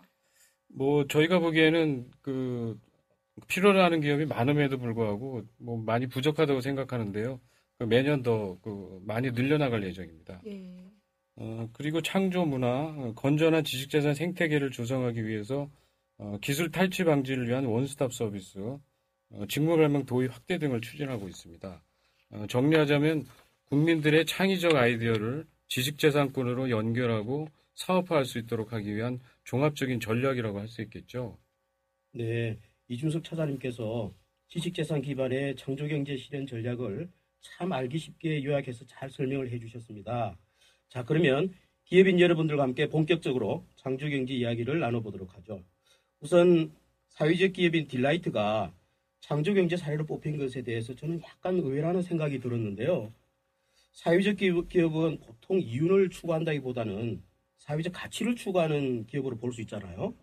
뭐 0.67 1.05
저희가 1.07 1.39
보기에는 1.39 2.09
그 2.21 2.79
필요로 3.47 3.81
하는 3.81 4.01
기업이 4.01 4.25
많음에도 4.25 4.77
불구하고 4.77 5.43
뭐 5.57 5.77
많이 5.77 6.07
부족하다고 6.07 6.61
생각하는데요. 6.61 7.39
그 7.77 7.83
매년 7.85 8.21
더 8.21 8.57
그 8.61 9.01
많이 9.05 9.31
늘려나갈 9.31 9.83
예정입니다. 9.83 10.41
예. 10.45 10.91
어, 11.37 11.67
그리고 11.73 12.01
창조 12.01 12.45
문화, 12.45 12.67
어, 12.67 13.13
건전한 13.15 13.63
지식재산 13.63 14.13
생태계를 14.13 14.69
조성하기 14.71 15.25
위해서 15.25 15.69
어, 16.17 16.37
기술 16.41 16.71
탈취 16.71 17.03
방지를 17.03 17.47
위한 17.47 17.65
원스톱 17.65 18.13
서비스, 18.13 18.59
어, 18.59 19.45
직무발명 19.49 20.05
도입 20.05 20.31
확대 20.31 20.59
등을 20.59 20.81
추진하고 20.81 21.27
있습니다. 21.27 21.83
어, 22.31 22.45
정리하자면 22.47 23.25
국민들의 23.69 24.25
창의적 24.25 24.75
아이디어를 24.75 25.47
지식재산권으로 25.71 26.69
연결하고 26.69 27.47
사업화할 27.75 28.25
수 28.25 28.37
있도록 28.39 28.73
하기 28.73 28.93
위한 28.93 29.19
종합적인 29.45 30.01
전략이라고 30.01 30.59
할 30.59 30.67
수 30.67 30.81
있겠죠. 30.81 31.37
네, 32.13 32.57
이준석 32.89 33.23
차장님께서 33.23 34.13
지식재산 34.49 35.01
기반의 35.01 35.55
창조경제 35.55 36.17
실현 36.17 36.45
전략을 36.45 37.09
참 37.39 37.71
알기 37.71 37.97
쉽게 37.97 38.43
요약해서 38.43 38.85
잘 38.85 39.09
설명을 39.09 39.49
해주셨습니다. 39.49 40.37
자, 40.89 41.05
그러면 41.05 41.53
기업인 41.85 42.19
여러분들과 42.19 42.63
함께 42.63 42.89
본격적으로 42.89 43.65
창조경제 43.77 44.33
이야기를 44.33 44.79
나눠보도록 44.79 45.33
하죠. 45.37 45.63
우선 46.19 46.71
사회적 47.07 47.53
기업인 47.53 47.87
딜라이트가 47.87 48.73
창조경제 49.21 49.77
사례로 49.77 50.05
뽑힌 50.05 50.37
것에 50.37 50.63
대해서 50.63 50.93
저는 50.95 51.21
약간 51.23 51.55
의외라는 51.55 52.01
생각이 52.01 52.39
들었는데요. 52.41 53.13
사회적 53.91 54.37
기업- 54.37 54.69
기업은 54.69 55.19
보통 55.21 55.59
이윤을 55.59 56.09
추구한다기보다는 56.09 57.23
사회적 57.57 57.93
가치를 57.93 58.35
추구하는 58.35 59.05
기업으로 59.05 59.37
볼 59.37 59.51
수 59.53 59.61
있잖아요. 59.61 60.15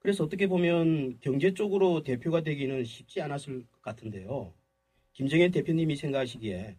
그래서 0.00 0.24
어떻게 0.24 0.46
보면 0.48 1.18
경제 1.20 1.54
쪽으로 1.54 2.02
대표가 2.02 2.42
되기는 2.42 2.84
쉽지 2.84 3.20
않았을 3.22 3.66
것 3.70 3.82
같은데요. 3.82 4.54
김정현 5.14 5.50
대표님이 5.52 5.96
생각하시기에 5.96 6.76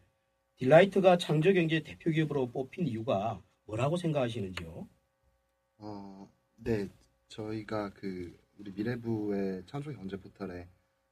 딜라이트가 0.58 1.18
창조경제 1.18 1.82
대표 1.82 2.12
기업으로 2.12 2.52
뽑힌 2.52 2.88
이유가 2.88 3.42
뭐라고 3.66 3.98
생각하시는지요? 3.98 4.88
어, 5.78 6.32
네, 6.56 6.90
저희가 7.28 7.92
그 7.94 8.38
우리 8.58 8.72
미래부의 8.72 9.64
창조 9.66 9.92
경제 9.94 10.18
포털에 10.18 10.68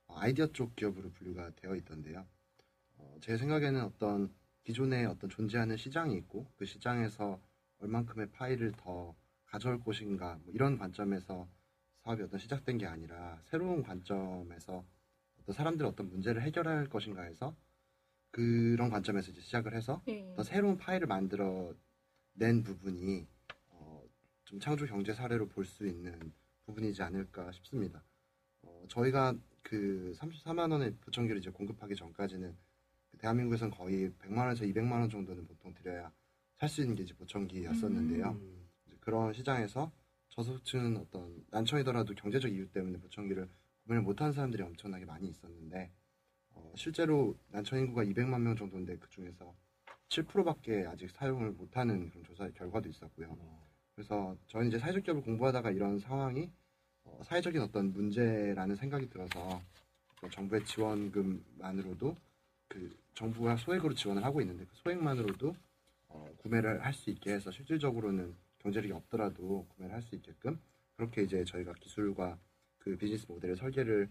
어, 0.08 0.16
아이디어 0.18 0.48
쪽 0.52 0.76
기업으로 0.76 1.12
분류가 1.12 1.52
되어 1.56 1.76
있던데요. 1.76 2.26
어, 2.98 3.18
제 3.22 3.38
생각에는 3.38 3.82
어떤 3.84 4.34
기존에 4.70 5.06
어떤 5.06 5.32
존재하는 5.32 5.78
시장이 5.78 6.16
있고 6.18 6.46
그 6.56 6.64
시장에서 6.64 7.42
얼만큼의 7.80 8.30
파일을 8.30 8.72
더 8.74 9.16
가져올 9.48 9.80
것인가 9.84 10.40
뭐 10.44 10.54
이런 10.54 10.78
관점에서 10.78 11.50
사업이 12.04 12.22
어떤 12.22 12.40
시작된 12.40 12.78
게 12.78 12.86
아니라 12.86 13.42
새로운 13.46 13.82
관점에서 13.82 14.86
어떤 15.40 15.56
사람들의 15.56 15.90
어떤 15.90 16.08
문제를 16.12 16.44
해결할 16.44 16.88
것인가 16.88 17.24
해서 17.24 17.56
그런 18.30 18.92
관점에서 18.92 19.32
이제 19.32 19.42
시작을 19.42 19.74
해서 19.74 20.04
예. 20.08 20.36
더 20.36 20.44
새로운 20.44 20.78
파일을 20.78 21.08
만들어 21.08 21.74
낸 22.34 22.62
부분이 22.62 23.28
어, 23.72 24.04
좀 24.46 24.60
창조 24.60 24.86
경제 24.86 25.16
사례로 25.16 25.48
볼 25.48 25.66
수 25.66 25.88
있는 25.88 26.32
부분이지 26.68 27.02
않을까 27.02 27.52
싶습니다. 27.54 28.04
어, 28.62 28.86
저희가 28.88 29.34
그 29.64 30.14
34만 30.16 30.72
원의 30.72 30.94
보청기를 31.02 31.40
이제 31.40 31.50
공급하기 31.50 31.96
전까지는 31.96 32.52
그 32.52 32.60
대한민국에서는 33.20 33.72
거의 33.76 34.10
100만 34.20 34.38
원에서 34.40 34.66
200만 34.66 34.92
원 34.94 35.10
정도는 35.10 35.46
보통 35.48 35.74
드려야 35.76 36.12
살 36.58 36.68
수 36.70 36.82
있는 36.82 36.96
게 36.96 37.04
이제 37.04 37.14
보청기였었는데요. 37.16 38.32
음, 38.32 38.70
그런 39.00 39.32
시장에서 39.34 39.92
저소득층은 40.30 40.98
어떤 40.98 41.46
난청이더라도 41.52 42.14
경제적 42.16 42.52
이유 42.52 42.70
때문에 42.72 42.98
보청기를 43.00 43.48
구매를 43.84 44.04
못하는 44.04 44.34
사람들이 44.34 44.62
엄청나게 44.64 45.06
많이 45.06 45.28
있었는데 45.30 45.90
어, 46.52 46.74
실제로 46.76 47.38
난청 47.50 47.80
인구가 47.80 48.04
200만 48.04 48.42
명 48.42 48.56
정도인데 48.56 48.98
그 48.98 49.10
중에서 49.10 49.56
7%밖에 50.10 50.86
아직 50.86 51.10
사용을 51.12 51.52
못하는 51.52 52.10
그런 52.10 52.24
조사 52.26 52.50
결과도 52.50 52.90
있었고요. 52.90 53.38
그래서 53.96 54.36
저는 54.48 54.68
이제 54.68 54.80
사회적 54.80 55.04
기업을 55.04 55.22
공부하다가 55.24 55.72
이런 55.72 56.00
상황이 56.00 56.50
어, 57.06 57.22
사회적인 57.24 57.62
어떤 57.62 57.94
문제라는 57.94 58.76
생각이 58.76 59.10
들어서 59.10 59.62
그 60.20 60.30
정부의 60.30 60.66
지원금만으로도 60.66 62.16
그 62.68 62.98
정부가 63.20 63.58
소액으로 63.58 63.94
지원을 63.96 64.24
하고 64.24 64.40
있는데 64.40 64.64
그 64.66 64.76
소액만으로도 64.78 65.54
어, 66.08 66.34
구매를 66.38 66.86
할 66.86 66.94
수 66.94 67.10
있게 67.10 67.34
해서 67.34 67.52
실질적으로는 67.52 68.34
경제력이 68.60 68.94
없더라도 68.94 69.68
구매를 69.76 69.94
할 69.94 70.02
수 70.02 70.16
있게끔 70.16 70.58
그렇게 70.96 71.24
이제 71.24 71.44
저희가 71.44 71.74
기술과 71.74 72.38
그 72.78 72.96
비즈니스 72.98 73.26
모델을 73.28 73.58
설계를 73.58 74.10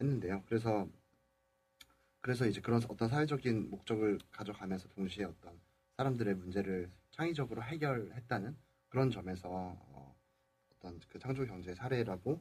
했는데요. 0.00 0.42
그래서 0.46 0.88
그래서 2.22 2.46
이제 2.46 2.60
그런 2.62 2.82
어떤 2.88 3.08
사회적인 3.08 3.70
목적을 3.70 4.18
가져가면서 4.32 4.88
동시에 4.88 5.24
어떤 5.24 5.60
사람들의 5.98 6.34
문제를 6.36 6.90
창의적으로 7.10 7.62
해결했다는 7.62 8.56
그런 8.88 9.10
점에서 9.10 9.48
어, 9.50 10.16
어떤 10.70 10.98
그 11.10 11.18
창조 11.18 11.44
경제 11.46 11.74
사례라고 11.74 12.40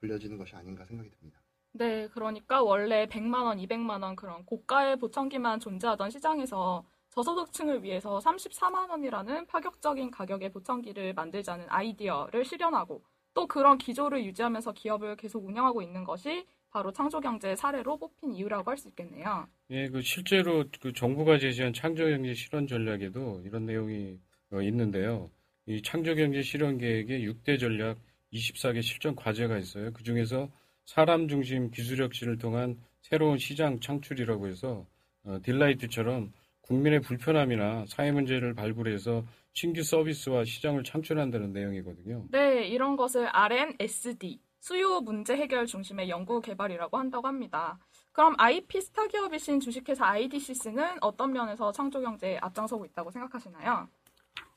불려지는 0.00 0.38
것이 0.38 0.54
아닌가 0.54 0.84
생각이 0.84 1.10
듭니다. 1.10 1.40
네, 1.78 2.08
그러니까 2.08 2.62
원래 2.62 3.06
100만 3.06 3.44
원, 3.44 3.58
200만 3.58 4.02
원 4.02 4.16
그런 4.16 4.44
고가의 4.46 4.96
보청기만 4.98 5.60
존재하던 5.60 6.10
시장에서 6.10 6.84
저소득층을 7.10 7.82
위해서 7.82 8.18
34만 8.18 8.88
원이라는 8.90 9.46
파격적인 9.46 10.10
가격의 10.10 10.52
보청기를 10.52 11.12
만들자는 11.14 11.66
아이디어를 11.68 12.44
실현하고 12.44 13.02
또 13.34 13.46
그런 13.46 13.76
기조를 13.78 14.24
유지하면서 14.24 14.72
기업을 14.72 15.16
계속 15.16 15.44
운영하고 15.44 15.82
있는 15.82 16.04
것이 16.04 16.46
바로 16.70 16.92
창조경제 16.92 17.56
사례로 17.56 17.98
뽑힌 17.98 18.32
이유라고 18.32 18.70
할 18.70 18.78
수 18.78 18.88
있겠네요. 18.88 19.46
예, 19.70 19.88
그 19.88 20.00
실제로 20.02 20.64
그 20.80 20.92
정부가 20.92 21.38
제시한 21.38 21.72
창조경제 21.72 22.34
실현 22.34 22.66
전략에도 22.66 23.42
이런 23.44 23.66
내용이 23.66 24.18
어, 24.52 24.62
있는데요. 24.62 25.30
이 25.66 25.82
창조경제 25.82 26.42
실현 26.42 26.78
계획에 26.78 27.20
6대 27.20 27.58
전략 27.58 27.98
24개 28.32 28.80
실전 28.82 29.16
과제가 29.16 29.58
있어요. 29.58 29.92
그 29.92 30.02
중에서 30.04 30.48
사람 30.86 31.28
중심 31.28 31.70
기술 31.70 32.02
혁신을 32.02 32.38
통한 32.38 32.78
새로운 33.02 33.38
시장 33.38 33.80
창출이라고 33.80 34.46
해서 34.46 34.86
어, 35.24 35.38
딜라이트처럼 35.42 36.32
국민의 36.62 37.00
불편함이나 37.00 37.84
사회 37.86 38.12
문제를 38.12 38.54
발굴해서 38.54 39.24
신규 39.52 39.82
서비스와 39.82 40.44
시장을 40.44 40.84
창출한다는 40.84 41.52
내용이거든요. 41.52 42.26
네, 42.30 42.66
이런 42.66 42.96
것을 42.96 43.28
R&SD, 43.30 44.40
수요 44.60 45.00
문제 45.00 45.36
해결 45.36 45.66
중심의 45.66 46.08
연구 46.08 46.40
개발이라고 46.40 46.96
한다고 46.96 47.28
합니다. 47.28 47.78
그럼 48.12 48.34
IP 48.38 48.80
스타 48.80 49.06
기업이신 49.06 49.60
주식회사 49.60 50.06
IDC스는 50.06 50.98
어떤 51.00 51.32
면에서 51.32 51.70
창조 51.72 52.00
경제에 52.00 52.38
앞장서고 52.38 52.84
있다고 52.86 53.10
생각하시나요? 53.10 53.88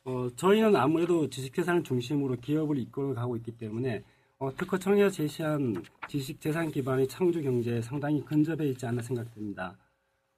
어, 0.06 0.28
저희는 0.36 0.76
아무래도 0.76 1.30
지식재산을 1.30 1.84
중심으로 1.84 2.38
기업을 2.38 2.78
이끌어 2.78 3.14
가고 3.14 3.36
있기 3.38 3.52
때문에 3.58 4.04
어, 4.40 4.54
특허 4.56 4.78
청에서 4.78 5.10
제시한 5.10 5.84
지식 6.08 6.40
재산 6.40 6.72
기반의 6.72 7.08
창조 7.08 7.42
경제에 7.42 7.82
상당히 7.82 8.24
근접해 8.24 8.68
있지 8.70 8.86
않나 8.86 9.02
생각됩니다. 9.02 9.78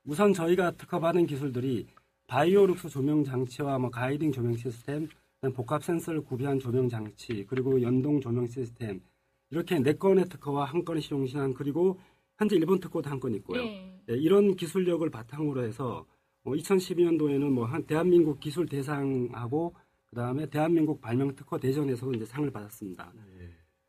우선 0.06 0.34
저희가 0.34 0.72
특허 0.72 1.00
받은 1.00 1.28
기술들이 1.28 1.86
바이오룩스 2.28 2.90
조명 2.90 3.24
장치와 3.24 3.78
뭐 3.78 3.92
가이딩 3.92 4.32
조명 4.32 4.56
시스템, 4.56 5.08
복합 5.54 5.84
센서를 5.84 6.22
구비한 6.24 6.60
조명 6.60 6.90
장치, 6.90 7.46
그리고 7.48 7.80
연동 7.82 8.20
조명 8.20 8.48
시스템 8.48 9.02
이렇게 9.52 9.80
네 9.80 9.94
건의 9.94 10.26
특허와 10.30 10.66
한 10.66 10.84
건의 10.84 11.02
실용 11.04 11.28
시한 11.28 11.54
그리고 11.54 12.00
현재 12.38 12.56
일본 12.56 12.80
특허도 12.80 13.08
한 13.10 13.20
건 13.20 13.36
있고요. 13.36 13.62
예. 13.62 14.02
네, 14.08 14.16
이런 14.18 14.56
기술력을 14.56 15.08
바탕으로 15.12 15.64
해서 15.64 16.06
2012년도에는 16.46 17.52
뭐 17.52 17.66
한 17.66 17.86
대한민국 17.86 18.40
기술 18.40 18.66
대상하고 18.68 19.76
그 20.10 20.16
다음에 20.16 20.48
대한민국 20.50 21.00
발명 21.02 21.36
특허 21.36 21.60
대전에서 21.60 22.12
이제 22.14 22.26
상을 22.26 22.50
받았습니다. 22.50 23.14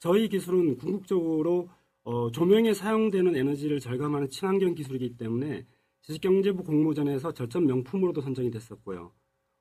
저희 0.03 0.29
기술은 0.29 0.79
궁극적으로 0.79 1.69
어, 2.03 2.29
조명에 2.33 2.75
사용되는 2.75 3.37
에너지를 3.37 3.79
절감하는 3.79 4.31
친환경 4.31 4.75
기술이기 4.75 5.17
때문에 5.17 5.65
지식경제부 6.01 6.65
공모전에서 6.65 7.33
절전 7.33 7.67
명품으로도 7.67 8.21
선정이 8.21 8.51
됐었고요. 8.51 9.13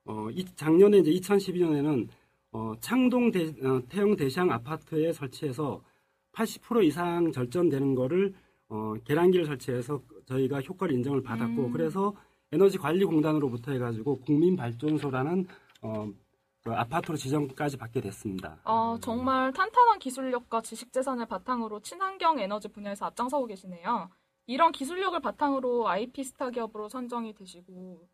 어, 0.06 0.30
이, 0.32 0.44
작년에 0.56 0.98
이제 0.98 1.12
2012년에는 1.12 2.08
어, 2.54 2.74
창동 2.80 3.30
대, 3.30 3.54
어, 3.64 3.84
태영 3.88 4.16
대시양 4.16 4.50
아파트에 4.50 5.14
설치해서 5.14 5.84
80% 6.32 6.86
이상 6.86 7.32
절전되는 7.32 7.94
거를 7.94 8.34
어, 8.68 8.96
계량기를 9.04 9.46
설치해서 9.46 10.02
저희가 10.26 10.62
효과를 10.62 10.96
인정을 10.96 11.22
받았고 11.22 11.66
음. 11.68 11.72
그래서 11.72 12.16
에너지 12.52 12.80
관리 12.80 13.06
공단으로부터 13.06 13.74
해가지고 13.74 14.22
국민 14.22 14.56
발전소라는 14.56 15.46
어, 15.84 16.12
그 16.12 16.31
아파트로 16.66 17.18
지정까지 17.18 17.78
받게 17.78 18.02
됐습니다. 18.02 18.60
어, 18.64 18.98
정말 19.02 19.52
탄탄한 19.52 20.00
기술력과 20.00 20.62
지식 20.62 20.94
재산을 20.94 21.26
바탕으로 21.26 21.82
친환경 21.82 22.40
에너지 22.40 22.68
분야에서 22.68 23.06
앞장서고 23.06 23.48
계시네요. 23.48 24.10
이런 24.46 24.72
기술력을 24.72 25.20
바탕으로 25.20 25.88
IP 25.88 26.24
스타 26.24 26.50
기업으로 26.50 26.90
선정이 26.90 27.34
되시고 27.34 28.08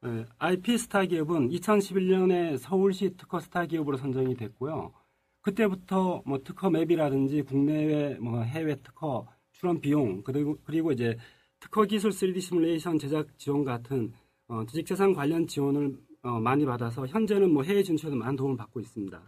네, 0.00 0.24
IP 0.38 0.78
스타 0.78 1.04
기업은 1.04 1.50
2011년에 1.50 2.58
서울시 2.58 3.16
특허 3.16 3.40
스타 3.40 3.66
기업으로 3.66 3.96
선정이 3.96 4.36
됐고요. 4.36 4.92
그때부터 5.40 6.22
뭐 6.24 6.38
특허 6.42 6.70
map이라든지 6.70 7.42
국내외 7.42 8.14
뭐 8.18 8.42
해외 8.42 8.76
특허 8.76 9.26
출원 9.52 9.80
비용 9.80 10.22
그리고 10.22 10.58
그리고 10.64 10.92
이제 10.92 11.16
특허 11.60 11.84
기술 11.84 12.10
3D 12.10 12.40
시뮬레이션 12.40 12.98
제작 12.98 13.38
지원 13.38 13.64
같은 13.64 14.12
어, 14.48 14.64
지식재산 14.66 15.12
관련 15.12 15.46
지원을 15.46 15.96
어, 16.22 16.40
많이 16.40 16.64
받아서 16.66 17.06
현재는 17.06 17.50
뭐 17.52 17.62
해외 17.62 17.82
진출에도 17.82 18.16
많은 18.16 18.36
도움을 18.36 18.56
받고 18.56 18.80
있습니다. 18.80 19.22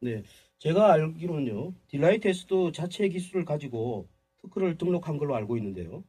네, 0.00 0.22
제가 0.58 0.92
알기로는요, 0.92 1.74
딜라이트에서도 1.88 2.72
자체 2.72 3.08
기술을 3.08 3.44
가지고 3.44 4.08
특허를 4.38 4.78
등록한 4.78 5.18
걸로 5.18 5.34
알고 5.34 5.56
있는데요. 5.58 6.04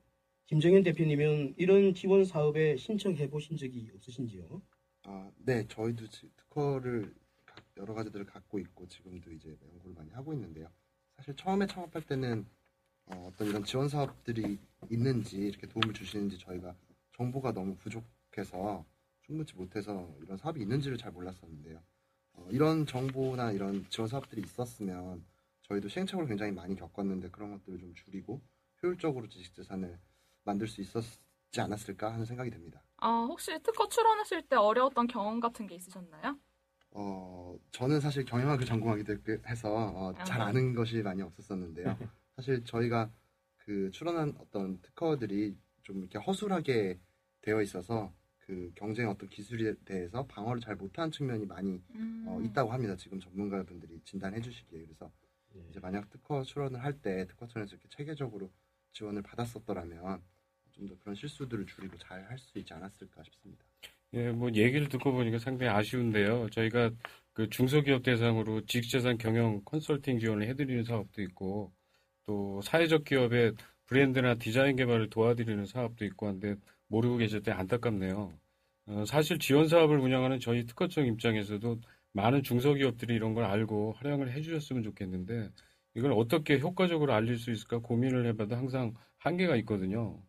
김정현 0.46 0.84
대표님은 0.84 1.56
이런 1.58 1.94
지원 1.94 2.24
사업에 2.24 2.78
신청해 2.78 3.30
보신 3.30 3.58
적이 3.58 3.92
없으신지요? 3.96 4.62
아, 5.04 5.30
네, 5.38 5.66
저희도 5.68 6.08
지- 6.08 6.30
특허를 6.38 7.14
각- 7.46 7.64
여러 7.78 7.94
가지들을 7.94 8.26
갖고 8.26 8.60
있고 8.60 8.88
지금도 8.88 9.32
이제 9.32 9.58
연구를 9.62 9.94
많이 9.96 10.10
하고 10.12 10.34
있는데요. 10.34 10.70
사실 11.18 11.36
처음에 11.36 11.66
창업할 11.68 12.02
때는 12.04 12.46
어, 13.10 13.32
떤 13.38 13.48
이런 13.48 13.64
지원 13.64 13.88
사업들이 13.88 14.58
있는지 14.90 15.38
이렇게 15.38 15.66
도움을 15.68 15.94
주시는지 15.94 16.38
저희가 16.40 16.76
정보가 17.16 17.54
너무 17.54 17.76
부족해서 17.78 18.86
충분치 19.28 19.56
못해서 19.56 20.10
이런 20.24 20.38
사업이 20.38 20.62
있는지를 20.62 20.98
잘 20.98 21.12
몰랐었는데요. 21.12 21.82
어, 22.34 22.48
이런 22.50 22.86
정보나 22.86 23.52
이런 23.52 23.86
지원 23.90 24.08
사업들이 24.08 24.42
있었으면 24.42 25.24
저희도 25.64 25.90
시행착오를 25.90 26.30
굉장히 26.30 26.54
많이 26.54 26.76
겪었는데 26.76 27.30
그런 27.30 27.52
것들을 27.52 27.78
좀 27.80 27.94
줄이고 27.94 28.42
효율적으로 28.82 29.28
지식 29.28 29.54
재산을 29.54 30.00
만들 30.46 30.68
수 30.68 30.80
있었지 30.82 31.60
않았을까 31.60 32.14
하는 32.14 32.26
생각이 32.26 32.50
듭니다. 32.50 32.82
아, 32.98 33.26
혹시 33.28 33.52
특허 33.62 33.88
출원하실 33.90 34.44
때 34.44 34.56
어려웠던 34.56 35.08
경험 35.08 35.40
같은 35.42 35.68
게 35.68 35.76
있으셨나요? 35.76 36.40
어, 36.92 37.60
저는 37.72 38.00
사실 38.00 38.24
경영학을 38.24 38.66
전공하기도 38.66 39.14
했- 39.14 39.46
해서 39.46 39.70
어, 39.76 40.14
잘 40.24 40.42
아. 40.42 40.46
아는 40.48 40.74
것이 40.74 41.02
많이 41.02 41.22
없었었는데요. 41.22 41.86
사실 42.38 42.64
저희가 42.64 43.12
그 43.58 43.92
출원한 43.92 44.34
어떤 44.40 44.80
특허들이 44.82 45.58
좀 45.84 46.00
이렇게 46.00 46.18
허술하게 46.18 46.98
되어 47.42 47.62
있어서 47.62 48.14
그 48.48 48.72
경쟁 48.76 49.10
어떤 49.10 49.30
기술에 49.30 49.74
대해서 49.86 50.26
방어를 50.26 50.62
잘 50.62 50.76
못하는 50.78 51.12
측면이 51.12 51.46
많이 51.46 51.82
음. 51.96 52.26
어, 52.28 52.42
있다고 52.42 52.72
합니다. 52.72 52.96
지금 52.96 53.20
전문가분들이 53.20 54.00
진단해 54.06 54.40
주시기에 54.42 54.84
그래서 54.86 55.12
이제 55.70 55.80
만약 55.82 56.10
특허 56.10 56.44
출원을 56.44 56.82
할 56.84 56.94
때 57.02 57.26
특허청에서 57.28 57.76
이렇게 57.76 57.88
체계적으로 57.90 58.50
지원을 58.94 59.22
받았었더라면 59.24 60.22
좀 60.74 60.88
더 60.88 60.96
그런 61.00 61.16
실수들을 61.16 61.66
줄이고 61.66 61.98
잘 61.98 62.24
할 62.30 62.38
수 62.40 62.58
있지 62.60 62.72
않았을까 62.74 63.24
싶습니다. 63.24 63.64
예, 64.14 64.32
뭐 64.32 64.50
얘기를 64.54 64.88
듣고 64.90 65.12
보니까 65.12 65.40
상당히 65.40 65.72
아쉬운데요. 65.72 66.50
저희가 66.52 66.92
그 67.34 67.50
중소기업 67.50 68.04
대상으로 68.04 68.62
지식재산 68.66 69.18
경영 69.18 69.62
컨설팅 69.66 70.20
지원을 70.20 70.48
해드리는 70.48 70.84
사업도 70.86 71.22
있고 71.24 71.72
또 72.26 72.62
사회적 72.62 73.04
기업의 73.06 73.54
브랜드나 73.88 74.36
디자인 74.36 74.76
개발을 74.76 75.10
도와드리는 75.10 75.66
사업도 75.66 76.06
있고 76.06 76.28
한데 76.28 76.56
모르고 76.88 77.18
계실 77.18 77.42
때 77.42 77.52
안타깝네요. 77.52 78.40
어, 78.88 79.06
사실 79.06 79.40
지원 79.40 79.68
사업을 79.68 80.00
운영하는 80.00 80.40
저희 80.40 80.66
특허청 80.66 81.06
입장에서도 81.08 81.82
많은 82.14 82.44
중소기업들이 82.44 83.14
이런 83.16 83.34
걸 83.34 83.44
알고 83.46 83.94
활용을 83.94 84.32
해주셨으면 84.34 84.84
좋겠는데 84.84 85.52
이걸 85.96 86.12
어떻게 86.14 86.60
효과적으로 86.60 87.14
알릴 87.14 87.38
수 87.38 87.52
있을까 87.52 87.80
고민을 87.80 88.26
해봐도 88.28 88.56
항상 88.56 88.94
한계가 89.18 89.56
있거든요. 89.58 90.24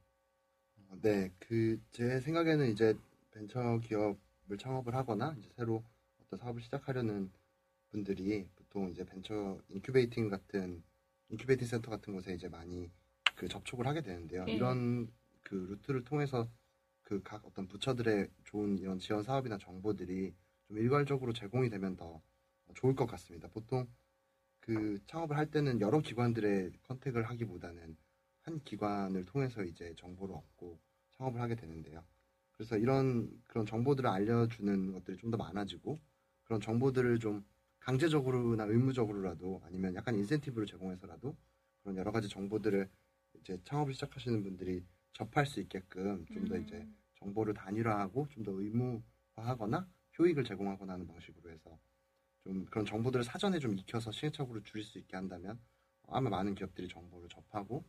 어, 0.88 0.96
네, 1.02 1.30
그 1.38 1.78
제 1.92 2.20
생각에는 2.20 2.70
이제 2.70 2.94
벤처 3.30 3.78
기업을 3.80 4.58
창업을 4.58 4.94
하거나 4.94 5.34
이제 5.38 5.48
새로 5.56 5.84
어떤 6.20 6.38
사업을 6.38 6.62
시작하려는 6.62 7.30
분들이 7.90 8.48
보통 8.56 8.90
이제 8.90 9.04
벤처 9.04 9.60
incubating 9.70 10.28
같은 10.28 10.82
incubating 11.30 11.66
센터 11.68 11.90
같은 11.90 12.14
곳에 12.14 12.34
이제 12.34 12.48
많이 12.48 12.90
그 13.36 13.48
접촉을 13.48 13.86
하게 13.86 14.02
되는데요. 14.02 14.46
예. 14.48 14.54
이런 14.54 15.08
그 15.42 15.54
루트를 15.54 16.04
통해서 16.04 16.48
그 17.02 17.22
각 17.22 17.44
어떤 17.46 17.66
부처들의 17.68 18.30
좋은 18.44 18.78
이런 18.78 18.98
지원 18.98 19.22
사업이나 19.22 19.58
정보들이 19.58 20.34
좀 20.66 20.78
일괄적으로 20.78 21.32
제공이 21.32 21.70
되면 21.70 21.96
더 21.96 22.22
좋을 22.74 22.94
것 22.96 23.06
같습니다. 23.06 23.48
보통 23.48 23.88
그 24.60 24.98
창업을 25.06 25.36
할 25.36 25.50
때는 25.50 25.80
여러 25.80 26.00
기관들의 26.00 26.72
컨택을 26.84 27.24
하기보다는 27.30 27.96
한 28.42 28.60
기관을 28.64 29.24
통해서 29.24 29.62
이제 29.64 29.94
정보를 29.96 30.34
얻고 30.34 30.78
창업을 31.18 31.40
하게 31.40 31.54
되는데요. 31.56 32.04
그래서 32.52 32.76
이런 32.76 33.30
그런 33.46 33.66
정보들을 33.66 34.08
알려주는 34.10 34.92
것들이 34.92 35.16
좀 35.18 35.30
더 35.30 35.36
많아지고 35.38 35.98
그런 36.44 36.60
정보들을 36.60 37.18
좀 37.20 37.44
강제적으로나 37.80 38.64
의무적으로라도 38.64 39.62
아니면 39.64 39.94
약간 39.94 40.14
인센티브를 40.16 40.66
제공해서라도 40.66 41.36
그런 41.82 41.96
여러 41.96 42.12
가지 42.12 42.28
정보들을 42.28 42.88
이제 43.40 43.58
창업을 43.64 43.94
시작하시는 43.94 44.42
분들이 44.42 44.84
접할 45.12 45.46
수 45.46 45.60
있게끔 45.60 46.24
좀 46.26 46.48
더 46.48 46.56
이제 46.56 46.76
음. 46.76 46.96
정보를 47.16 47.54
단일화하고 47.54 48.28
좀 48.30 48.44
더 48.44 48.52
의무화하거나 48.52 49.86
효익을 50.18 50.44
제공하거나 50.44 50.94
하는 50.94 51.06
방식으로 51.06 51.50
해서 51.50 51.78
좀 52.44 52.64
그런 52.66 52.84
정보들을 52.86 53.24
사전에 53.24 53.58
좀 53.58 53.76
익혀서 53.78 54.12
시행착오를 54.12 54.62
줄일 54.62 54.84
수 54.84 54.98
있게 54.98 55.16
한다면 55.16 55.58
아마 56.08 56.30
많은 56.30 56.54
기업들이 56.54 56.88
정보를 56.88 57.28
접하고 57.28 57.84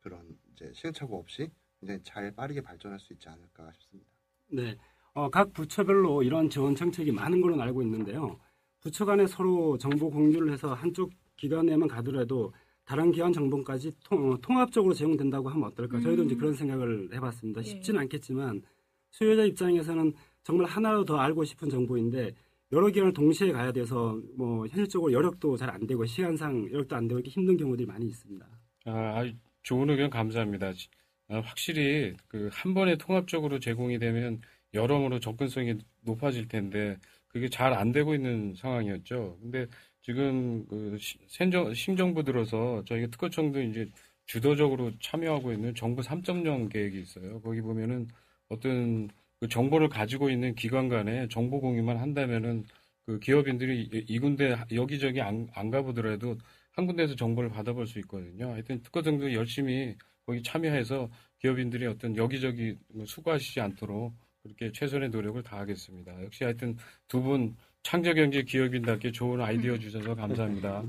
그런 0.00 0.36
이제 0.52 0.72
시행착오 0.74 1.16
없이 1.18 1.50
굉장히 1.78 2.02
잘 2.02 2.30
빠르게 2.34 2.60
발전할 2.60 2.98
수 2.98 3.12
있지 3.12 3.28
않을까 3.28 3.70
싶습니다. 3.72 4.10
네, 4.48 4.76
어, 5.14 5.30
각 5.30 5.52
부처별로 5.52 6.22
이런 6.22 6.50
지원 6.50 6.74
정책이 6.74 7.12
많은 7.12 7.40
걸로 7.40 7.60
알고 7.62 7.82
있는데요. 7.82 8.40
부처 8.80 9.04
간에 9.04 9.26
서로 9.26 9.78
정보 9.78 10.10
공유를 10.10 10.52
해서 10.52 10.74
한쪽 10.74 11.12
기관에만 11.36 11.88
가더라도 11.88 12.52
다른 12.90 13.12
기관 13.12 13.32
정보까지 13.32 13.92
통, 14.02 14.36
합적으로 14.58 14.92
제공된다고 14.92 15.48
하면 15.48 15.68
어떨까? 15.68 16.00
저희도 16.00 16.24
이제 16.24 16.34
음. 16.34 16.38
그런 16.38 16.54
생각을 16.54 17.08
해봤습니다. 17.14 17.60
예. 17.60 17.64
쉽지는 17.64 18.00
않겠지만 18.00 18.62
수요자 19.10 19.44
입장에서는 19.44 20.12
정말 20.42 20.66
하나로 20.66 21.04
더 21.04 21.16
알고 21.16 21.44
싶은 21.44 21.68
정보인데 21.70 22.32
여러 22.72 22.88
기관을 22.88 23.12
동시에 23.12 23.52
가야 23.52 23.70
돼서 23.70 24.20
뭐 24.36 24.66
현실적으로 24.66 25.12
여력도 25.12 25.56
잘 25.56 25.70
안 25.70 25.86
되고 25.86 26.04
시간상 26.04 26.68
여력도 26.72 26.96
안 26.96 27.06
되고 27.06 27.20
이렇게 27.20 27.30
힘든 27.30 27.56
경우들이 27.56 27.86
많이 27.86 28.06
있습니다. 28.06 28.44
아, 28.86 29.24
좋은 29.62 29.88
의견 29.90 30.10
감사합니다. 30.10 30.72
지- 30.72 30.88
아, 31.28 31.38
확실히 31.38 32.16
그 32.26 32.48
한 32.52 32.74
번에 32.74 32.96
통합적으로 32.96 33.60
제공이 33.60 34.00
되면 34.00 34.40
여러모로 34.74 35.20
접근성이 35.20 35.76
높아질 36.02 36.48
텐데 36.48 36.96
그게 37.28 37.48
잘 37.48 37.72
안 37.72 37.92
되고 37.92 38.16
있는 38.16 38.54
상황이었죠. 38.56 39.38
근데 39.40 39.68
지금 40.10 40.66
그 40.66 40.96
시- 40.98 41.18
신정, 41.28 41.72
신정부 41.72 42.24
들어서 42.24 42.82
저희가 42.84 43.08
특허청도 43.12 43.62
이제 43.62 43.88
주도적으로 44.26 44.90
참여하고 45.00 45.52
있는 45.52 45.72
정부 45.76 46.02
3.0 46.02 46.68
계획이 46.68 47.00
있어요. 47.00 47.40
거기 47.42 47.60
보면은 47.60 48.08
어떤 48.48 49.08
그 49.38 49.46
정보를 49.48 49.88
가지고 49.88 50.28
있는 50.30 50.54
기관 50.56 50.88
간에 50.88 51.28
정보 51.28 51.60
공유만 51.60 51.96
한다면은 51.98 52.64
그 53.06 53.20
기업인들이 53.20 53.82
이- 53.92 54.04
이 54.08 54.18
군데 54.18 54.56
여기저기 54.72 55.20
안, 55.20 55.48
안 55.54 55.70
가보더라도 55.70 56.36
한 56.72 56.86
군데에서 56.86 57.14
정보를 57.14 57.48
받아볼 57.50 57.86
수 57.86 57.98
있거든요. 58.00 58.50
하여튼 58.52 58.82
특허청도 58.82 59.32
열심히 59.32 59.96
거기 60.26 60.42
참여해서 60.42 61.08
기업인들이 61.38 61.86
어떤 61.86 62.16
여기저기 62.16 62.76
뭐 62.92 63.06
수고하시지 63.06 63.60
않도록 63.60 64.12
그렇게 64.42 64.72
최선의 64.72 65.10
노력을 65.10 65.40
다하겠습니다. 65.42 66.22
역시 66.24 66.44
하여튼 66.44 66.76
두분 67.08 67.56
창조경제 67.82 68.42
기업인답게 68.42 69.10
좋은 69.12 69.40
아이디어 69.40 69.78
주셔서 69.78 70.14
감사합니다. 70.14 70.82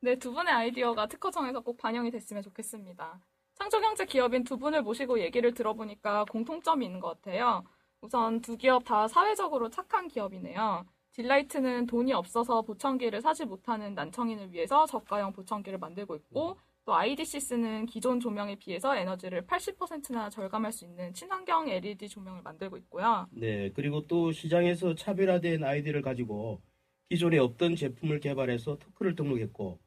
네, 0.00 0.16
두 0.16 0.32
분의 0.32 0.52
아이디어가 0.52 1.06
특허청에서 1.06 1.60
꼭 1.60 1.78
반영이 1.78 2.10
됐으면 2.10 2.42
좋겠습니다. 2.42 3.20
창조경제 3.54 4.04
기업인 4.06 4.44
두 4.44 4.58
분을 4.58 4.82
모시고 4.82 5.20
얘기를 5.20 5.54
들어보니까 5.54 6.24
공통점이 6.24 6.84
있는 6.84 7.00
것 7.00 7.08
같아요. 7.22 7.64
우선 8.00 8.40
두 8.40 8.56
기업 8.56 8.84
다 8.84 9.06
사회적으로 9.06 9.70
착한 9.70 10.08
기업이네요. 10.08 10.84
딜라이트는 11.12 11.86
돈이 11.86 12.12
없어서 12.12 12.62
보청기를 12.62 13.20
사지 13.20 13.44
못하는 13.44 13.94
난청인을 13.94 14.52
위해서 14.52 14.86
저가형 14.86 15.32
보청기를 15.32 15.78
만들고 15.78 16.16
있고 16.16 16.58
또 16.84 16.94
IDC스는 16.94 17.86
기존 17.86 18.18
조명에 18.18 18.56
비해서 18.56 18.96
에너지를 18.96 19.46
80%나 19.46 20.28
절감할 20.30 20.72
수 20.72 20.84
있는 20.84 21.14
친환경 21.14 21.68
LED 21.68 22.08
조명을 22.08 22.42
만들고 22.42 22.76
있고요. 22.78 23.28
네, 23.30 23.70
그리고 23.74 24.06
또 24.08 24.32
시장에서 24.32 24.94
차별화된 24.94 25.62
아이디를 25.62 26.02
가지고 26.02 26.60
기존에 27.08 27.38
없던 27.38 27.76
제품을 27.76 28.18
개발해서 28.20 28.78
특허를 28.78 29.14
등록했고 29.14 29.78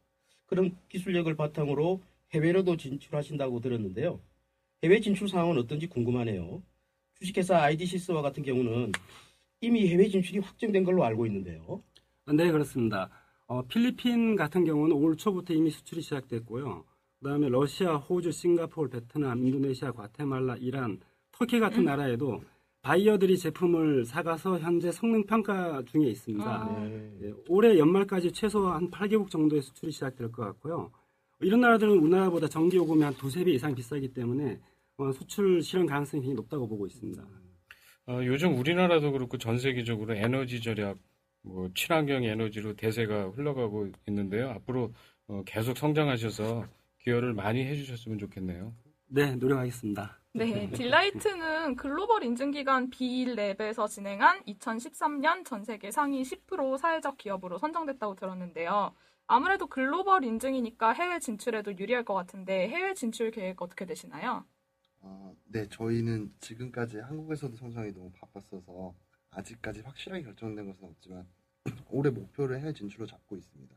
그런 0.46 0.78
기술력을 0.88 1.34
바탕으로 1.36 2.02
해외로도 2.34 2.78
진출하신다고 2.78 3.60
들었는데요. 3.60 4.22
해외 4.84 5.00
진출 5.02 5.28
상황은 5.28 5.58
어떤지 5.58 5.88
궁금하네요. 5.88 6.62
주식회사 7.16 7.58
IDC스와 7.62 8.22
같은 8.22 8.44
경우는 8.44 8.92
이미 9.60 9.88
해외 9.90 10.08
진출이 10.08 10.40
확정된 10.40 10.84
걸로 10.84 11.04
알고 11.04 11.26
있는데요. 11.26 11.84
네, 12.28 12.52
그렇습니다. 12.52 13.10
어, 13.48 13.62
필리핀 13.68 14.36
같은 14.36 14.66
경우는 14.66 14.96
올 14.96 15.16
초부터 15.16 15.54
이미 15.54 15.70
수출이 15.70 16.02
시작됐고요. 16.02 16.84
그다음에 17.20 17.50
러시아, 17.50 17.96
호주, 17.96 18.32
싱가포르, 18.32 18.90
베트남, 18.90 19.46
인도네시아, 19.46 19.92
과테말라, 19.92 20.58
이란, 20.58 21.00
터키 21.32 21.60
같은 21.60 21.84
나라에도 21.86 22.42
바이어들이 22.82 23.38
제품을 23.38 24.06
사가서 24.06 24.60
현재 24.60 24.92
성능 24.92 25.26
평가 25.26 25.82
중에 25.84 26.08
있습니다. 26.08 26.46
아. 26.48 26.80
네. 26.84 27.12
예, 27.24 27.34
올해 27.48 27.78
연말까지 27.80 28.32
최소 28.32 28.68
한 28.68 28.92
8개국 28.92 29.30
정도의 29.30 29.62
수출이 29.62 29.92
시작될 29.92 30.32
것 30.32 30.44
같고요. 30.44 30.92
이런 31.42 31.62
나라들은 31.62 31.98
우리나라보다 31.98 32.48
전기 32.48 32.78
요금이 32.78 33.04
한 33.04 33.14
두세 33.16 33.44
배 33.44 33.52
이상 33.52 33.74
비싸기 33.74 34.14
때문에 34.14 34.60
어, 34.98 35.12
수출 35.12 35.62
실현 35.62 35.86
가능성이 35.86 36.22
굉장히 36.22 36.36
높다고 36.36 36.68
보고 36.68 36.86
있습니다. 36.86 37.24
어, 38.08 38.20
요즘 38.24 38.58
우리나라도 38.58 39.12
그렇고 39.12 39.38
전 39.38 39.58
세계적으로 39.58 40.16
에너지 40.16 40.62
절약, 40.62 40.98
뭐 41.46 41.70
친환경 41.76 42.24
에너지로 42.24 42.76
대세가 42.76 43.30
흘러가고 43.30 43.90
있는데요. 44.08 44.50
앞으로 44.50 44.92
어, 45.28 45.44
계속 45.46 45.78
성장하셔서 45.78 46.66
기여를 47.00 47.34
많이 47.34 47.64
해주셨으면 47.66 48.18
좋겠네요. 48.18 48.74
네, 49.08 49.36
노력하겠습니다. 49.36 50.20
네, 50.34 50.70
딜라이트는 50.72 51.76
글로벌 51.76 52.24
인증기관 52.24 52.90
비랩에서 52.90 53.88
진행한 53.88 54.44
2013년 54.44 55.46
전 55.46 55.64
세계 55.64 55.92
상위 55.92 56.24
10% 56.24 56.78
사회적 56.78 57.18
기업으로 57.18 57.58
선정됐다고 57.58 58.16
들었는데요. 58.16 58.94
아무래도 59.28 59.68
글로벌 59.68 60.24
인증이니까 60.26 60.92
해외 60.92 61.20
진출에도 61.20 61.78
유리할 61.78 62.04
것 62.04 62.14
같은데 62.16 62.68
해외 62.68 62.94
진출 62.94 63.32
계획 63.32 63.62
어떻게 63.62 63.86
되시나요? 63.86 64.44
어, 65.00 65.34
네, 65.46 65.68
저희는 65.70 66.34
지금까지 66.42 67.00
한국에서도 67.00 67.56
성장이 67.56 67.94
너무 67.94 68.12
바빴어서 68.12 68.94
아직까지 69.36 69.82
확실하게 69.82 70.24
결정된 70.24 70.66
것은 70.68 70.86
없지만 70.86 71.28
올해 71.90 72.10
목표를 72.10 72.60
해외 72.60 72.74
진출로 72.74 73.06
잡고 73.06 73.36
있습니다. 73.36 73.76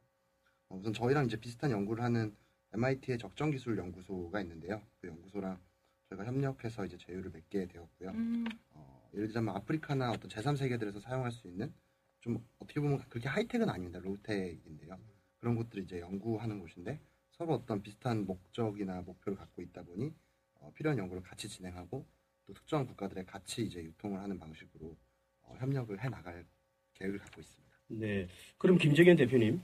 어, 0.69 0.77
우선 0.77 0.93
저희랑 0.93 1.27
이제 1.27 1.39
비슷한 1.39 1.71
연구를 1.71 2.05
하는 2.05 2.35
MIT의 2.73 3.19
적정기술 3.19 3.79
연구소가 3.79 4.41
있는데요. 4.43 4.83
그 5.01 5.09
연구소랑 5.09 5.59
저희가 6.11 6.25
협력해서 6.27 6.85
이제 6.85 6.97
제휴를 6.97 7.31
맺게 7.31 7.67
되었고요. 7.67 8.11
음, 8.11 8.47
어, 8.71 9.11
예를 9.15 9.29
들자면 9.29 9.57
아프리카나 9.57 10.11
어떤 10.11 10.31
제3세계들에서 10.31 11.01
사용할 11.01 11.33
수 11.33 11.49
있는 11.49 11.73
좀 12.21 12.45
어떻게 12.59 12.81
보면 12.81 12.99
그렇게 13.09 13.29
하이텍은 13.29 13.69
아닙니다. 13.69 13.99
로우텍인데요. 14.01 14.99
그런 15.39 15.57
것들을 15.57 15.85
이제 15.85 16.01
연구하는 16.01 16.59
곳인데 16.61 17.01
서로 17.31 17.55
어떤 17.55 17.83
비슷한 17.83 18.27
목적이나 18.27 19.01
목표를 19.03 19.39
갖고 19.39 19.63
있다 19.63 19.83
보니 19.83 20.13
어, 20.57 20.73
필요한 20.75 20.99
연구를 20.99 21.23
같이 21.23 21.49
진행하고 21.49 22.05
또 22.47 22.53
특정한 22.53 22.87
국가들에 22.87 23.25
같이 23.25 23.65
이제 23.65 23.83
유통을 23.83 24.21
하는 24.21 24.39
방식으로 24.39 24.87
어, 24.89 25.08
협력을 25.57 26.03
해 26.03 26.09
나갈 26.09 26.45
계획을 26.95 27.19
갖고 27.19 27.41
있습니다. 27.41 27.77
네. 27.89 28.29
그럼 28.59 28.79
김정현 28.79 29.17
대표님, 29.17 29.61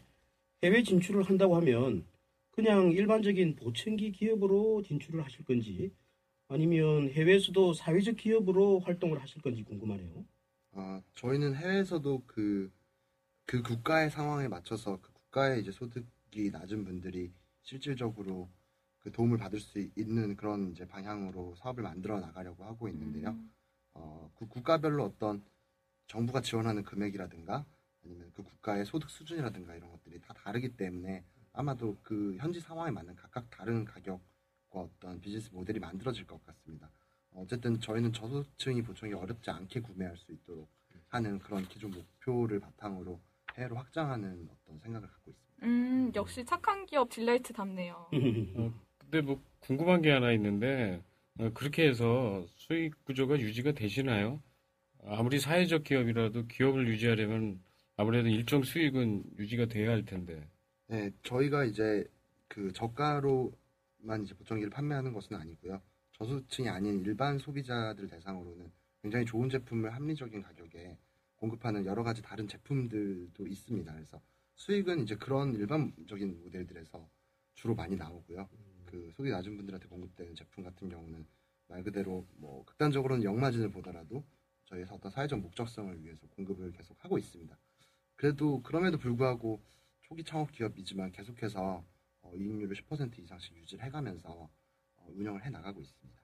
해외 0.62 0.82
진출을 0.82 1.24
한다고 1.24 1.56
하면 1.56 2.04
그냥 2.50 2.90
일반적인 2.92 3.56
보청기 3.56 4.12
기업으로 4.12 4.82
진출을 4.82 5.24
하실 5.24 5.44
건지 5.44 5.92
아니면 6.48 7.10
해외에서도 7.10 7.74
사회적 7.74 8.16
기업으로 8.16 8.80
활동을 8.80 9.20
하실 9.20 9.42
건지 9.42 9.62
궁금하네요. 9.64 10.24
어, 10.72 11.02
저희는 11.14 11.54
해외에서도 11.56 12.22
그, 12.26 12.72
그 13.46 13.62
국가의 13.62 14.10
상황에 14.10 14.48
맞춰서 14.48 15.00
그 15.00 15.12
국가의 15.12 15.60
이제 15.60 15.70
소득이 15.70 16.50
낮은 16.50 16.84
분들이 16.84 17.32
실질적으로 17.62 18.48
그 18.98 19.12
도움을 19.12 19.36
받을 19.36 19.60
수 19.60 19.78
있는 19.96 20.36
그런 20.36 20.70
이제 20.70 20.86
방향으로 20.86 21.54
사업을 21.56 21.82
만들어 21.82 22.20
나가려고 22.20 22.64
하고 22.64 22.88
있는데요. 22.88 23.30
음, 23.30 23.50
어, 23.94 24.30
그 24.34 24.46
국가별로 24.46 25.04
어떤 25.04 25.44
정부가 26.06 26.40
지원하는 26.40 26.82
금액이라든가 26.82 27.64
아니면 28.04 28.30
그 28.34 28.42
국가의 28.42 28.84
소득 28.84 29.10
수준이라든가 29.10 29.74
이런 29.74 29.90
것들이 29.90 30.20
다 30.20 30.34
다르기 30.34 30.76
때문에 30.76 31.24
아마도 31.52 31.96
그 32.02 32.36
현지 32.38 32.60
상황에 32.60 32.90
맞는 32.90 33.16
각각 33.16 33.48
다른 33.50 33.84
가격과 33.84 34.20
어떤 34.72 35.20
비즈니스 35.20 35.50
모델이 35.52 35.78
만들어질 35.78 36.26
것 36.26 36.44
같습니다. 36.44 36.90
어, 37.30 37.42
어쨌든 37.42 37.80
저희는 37.80 38.12
저소득층이 38.12 38.82
보청이 38.82 39.14
어렵지 39.14 39.50
않게 39.50 39.80
구매할 39.80 40.16
수 40.16 40.32
있도록 40.32 40.68
하는 41.08 41.38
그런 41.38 41.66
기존 41.68 41.92
목표를 41.92 42.60
바탕으로 42.60 43.20
해외로 43.56 43.76
확장하는 43.76 44.48
어떤 44.50 44.80
생각을 44.80 45.08
갖고 45.08 45.30
있습니다. 45.30 45.66
음, 45.66 46.12
역시 46.14 46.44
착한 46.44 46.84
기업 46.86 47.08
딜라이트답네요. 47.08 48.10
근데 48.98 49.20
뭐 49.20 49.40
궁금한 49.60 50.02
게 50.02 50.10
하나 50.10 50.32
있는데 50.32 51.02
어, 51.38 51.50
그렇게 51.54 51.86
해서 51.86 52.44
수익 52.56 53.04
구조가 53.04 53.38
유지가 53.38 53.72
되시나요? 53.72 54.42
아무리 55.06 55.38
사회적 55.38 55.84
기업이라도 55.84 56.46
기업을 56.46 56.88
유지하려면 56.88 57.60
아무래도 57.96 58.28
일정 58.28 58.62
수익은 58.62 59.24
유지가 59.38 59.66
돼야 59.66 59.90
할 59.90 60.04
텐데. 60.04 60.48
네, 60.86 61.10
저희가 61.22 61.64
이제 61.64 62.04
그 62.48 62.72
저가로만 62.72 64.22
이제 64.22 64.34
보청기를 64.34 64.70
판매하는 64.70 65.12
것은 65.12 65.36
아니고요. 65.36 65.80
저소득층이 66.12 66.68
아닌 66.68 67.00
일반 67.00 67.38
소비자들 67.38 68.08
대상으로는 68.08 68.70
굉장히 69.02 69.26
좋은 69.26 69.50
제품을 69.50 69.94
합리적인 69.94 70.42
가격에 70.42 70.96
공급하는 71.36 71.84
여러 71.84 72.02
가지 72.02 72.22
다른 72.22 72.48
제품들도 72.48 73.46
있습니다. 73.46 73.92
그래서 73.92 74.20
수익은 74.54 75.00
이제 75.02 75.16
그런 75.16 75.54
일반적인 75.54 76.40
모델들에서 76.44 77.06
주로 77.54 77.74
많이 77.74 77.96
나오고요. 77.96 78.48
그 78.86 79.10
소득이 79.10 79.30
낮은 79.30 79.56
분들한테 79.56 79.88
공급되는 79.88 80.34
제품 80.34 80.64
같은 80.64 80.88
경우는 80.88 81.26
말 81.68 81.82
그대로 81.82 82.26
뭐 82.36 82.64
극단적으로는 82.64 83.24
역마진을 83.24 83.70
보더라도 83.70 84.24
저희에서 84.66 84.94
어떤 84.94 85.10
사회적 85.10 85.38
목적성을 85.40 86.02
위해서 86.04 86.26
공급을 86.28 86.72
계속 86.72 86.96
하고 87.04 87.18
있습니다. 87.18 87.56
그래도 88.16 88.62
그럼에도 88.62 88.98
불구하고 88.98 89.60
초기 90.02 90.24
창업 90.24 90.52
기업이지만 90.52 91.12
계속해서 91.12 91.84
어, 92.22 92.32
이익률을 92.34 92.76
10% 92.76 93.18
이상씩 93.18 93.56
유지를 93.56 93.84
해가면서 93.84 94.48
어, 94.96 95.06
운영을 95.14 95.44
해 95.44 95.50
나가고 95.50 95.80
있습니다. 95.80 96.22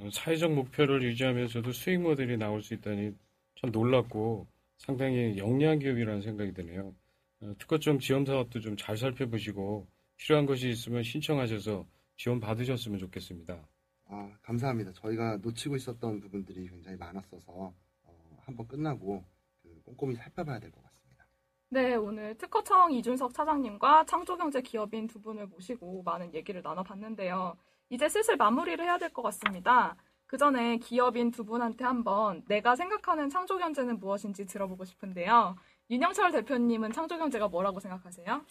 어, 0.00 0.10
사회적 0.12 0.52
목표를 0.52 1.02
유지하면서도 1.02 1.72
수익 1.72 2.00
모델이 2.00 2.36
나올 2.36 2.62
수 2.62 2.74
있다니 2.74 3.14
참 3.60 3.70
놀랍고 3.70 4.46
상당히 4.78 5.38
영리한 5.38 5.78
기업이라는 5.78 6.22
생각이 6.22 6.52
드네요. 6.52 6.94
어, 7.40 7.54
특허점 7.58 7.98
지원 8.00 8.24
사업도 8.24 8.60
좀 8.60 8.76
잘 8.76 8.96
살펴보시고 8.96 9.86
필요한 10.16 10.46
것이 10.46 10.68
있으면 10.68 11.02
신청하셔서 11.02 11.86
지원 12.16 12.40
받으셨으면 12.40 12.98
좋겠습니다. 12.98 13.66
아, 14.06 14.30
감사합니다. 14.42 14.92
저희가 14.92 15.38
놓치고 15.38 15.76
있었던 15.76 16.20
부분들이 16.20 16.68
굉장히 16.68 16.96
많았어서 16.96 17.72
어, 18.04 18.38
한번 18.44 18.66
끝나고 18.68 19.24
그 19.62 19.80
꼼꼼히 19.84 20.14
살펴봐야 20.16 20.58
될 20.58 20.70
것 20.70 20.82
같습니다. 20.82 21.26
네, 21.70 21.94
오늘 21.94 22.36
특허청 22.36 22.92
이준석 22.92 23.32
차장님과 23.34 24.04
창조경제 24.06 24.60
기업인 24.62 25.06
두 25.06 25.20
분을 25.20 25.46
모시고 25.46 26.02
많은 26.04 26.34
얘기를 26.34 26.62
나눠봤는데요. 26.62 27.56
이제 27.90 28.08
슬슬 28.08 28.36
마무리를 28.36 28.82
해야 28.84 28.98
될 28.98 29.10
것 29.12 29.22
같습니다. 29.22 29.96
그 30.26 30.36
전에 30.38 30.78
기업인 30.78 31.30
두 31.30 31.44
분한테 31.44 31.84
한번 31.84 32.42
내가 32.48 32.76
생각하는 32.76 33.28
창조경제는 33.30 33.98
무엇인지 33.98 34.46
들어보고 34.46 34.84
싶은데요. 34.84 35.56
윤영철 35.90 36.32
대표님은 36.32 36.92
창조경제가 36.92 37.48
뭐라고 37.48 37.78
생각하세요? 37.80 38.42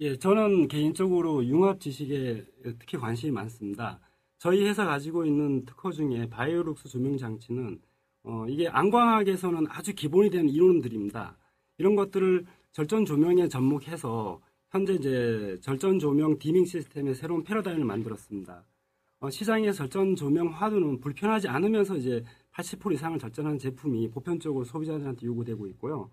예, 0.00 0.16
저는 0.18 0.68
개인적으로 0.68 1.44
융합 1.46 1.80
지식에 1.80 2.44
특히 2.78 2.98
관심이 2.98 3.32
많습니다. 3.32 3.98
저희 4.38 4.64
회사 4.64 4.84
가지고 4.84 5.24
있는 5.24 5.64
특허 5.64 5.90
중에 5.90 6.28
바이오룩스 6.28 6.88
조명 6.88 7.16
장치는 7.16 7.80
어, 8.24 8.46
이게 8.48 8.68
안광학에서는 8.68 9.66
아주 9.68 9.94
기본이 9.94 10.30
되는 10.30 10.48
이론들입니다. 10.48 11.36
이런 11.78 11.94
것들을 11.94 12.44
절전 12.72 13.04
조명에 13.04 13.48
접목해서 13.48 14.40
현재 14.70 14.94
이제 14.94 15.56
절전 15.62 15.98
조명 15.98 16.38
디밍 16.38 16.64
시스템의 16.64 17.14
새로운 17.14 17.44
패러다임을 17.44 17.84
만들었습니다. 17.84 18.64
어, 19.20 19.30
시장의 19.30 19.72
절전 19.72 20.16
조명 20.16 20.48
화두는 20.48 21.00
불편하지 21.00 21.48
않으면서 21.48 21.96
이제 21.96 22.22
80% 22.52 22.94
이상을 22.94 23.18
절전하는 23.18 23.58
제품이 23.58 24.10
보편적으로 24.10 24.64
소비자들한테 24.64 25.26
요구되고 25.26 25.66
있고요. 25.68 26.10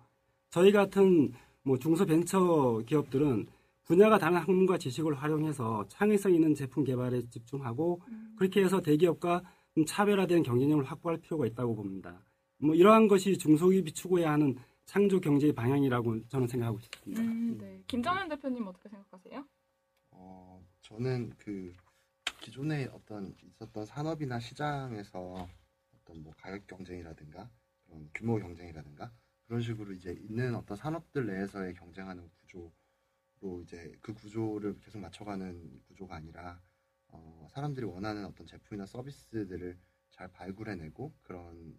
저희 0.51 0.71
같은 0.71 1.33
뭐 1.63 1.77
중소 1.77 2.05
벤처 2.05 2.81
기업들은 2.85 3.47
분야가 3.83 4.17
다른 4.17 4.37
학문과 4.37 4.77
지식을 4.77 5.15
활용해서 5.15 5.85
창의성 5.89 6.33
있는 6.33 6.55
제품 6.55 6.83
개발에 6.83 7.21
집중하고 7.29 8.01
그렇게 8.37 8.63
해서 8.63 8.81
대기업과 8.81 9.43
좀 9.75 9.85
차별화된 9.85 10.43
경쟁력을 10.43 10.83
확보할 10.83 11.19
필요가 11.19 11.45
있다고 11.45 11.75
봅니다. 11.75 12.23
뭐 12.57 12.75
이러한 12.75 13.07
것이 13.07 13.37
중소기업이 13.37 13.93
추구해야 13.93 14.31
하는 14.31 14.55
창조 14.85 15.19
경제의 15.19 15.53
방향이라고 15.53 16.27
저는 16.27 16.47
생각하고 16.47 16.79
있습니다. 16.79 17.21
음, 17.21 17.57
네. 17.57 17.83
김정현 17.87 18.29
대표님 18.29 18.67
어떻게 18.67 18.89
생각하세요? 18.89 19.45
어, 20.11 20.63
저는 20.81 21.31
그 21.37 21.73
기존에 22.41 22.85
어떤 22.93 23.33
있었던 23.41 23.85
산업이나 23.85 24.39
시장에서 24.39 25.47
어떤 25.95 26.23
뭐 26.23 26.33
가격 26.37 26.67
경쟁이라든가 26.67 27.49
그런 27.85 28.09
규모 28.13 28.37
경쟁이라든가 28.37 29.11
그런 29.45 29.61
식으로 29.61 29.93
이제 29.93 30.11
있는 30.11 30.55
어떤 30.55 30.77
산업들 30.77 31.25
내에서의 31.25 31.73
경쟁하는 31.75 32.29
구조 32.41 32.71
로 33.43 33.61
이제 33.61 33.91
그 34.01 34.13
구조를 34.13 34.79
계속 34.79 34.99
맞춰가는 34.99 35.81
구조가 35.89 36.15
아니라 36.15 36.61
어, 37.09 37.47
사람들이 37.51 37.85
원하는 37.85 38.25
어떤 38.25 38.47
제품이나 38.47 38.85
서비스들을 38.85 39.77
잘 40.11 40.31
발굴해내고 40.31 41.13
그런 41.23 41.77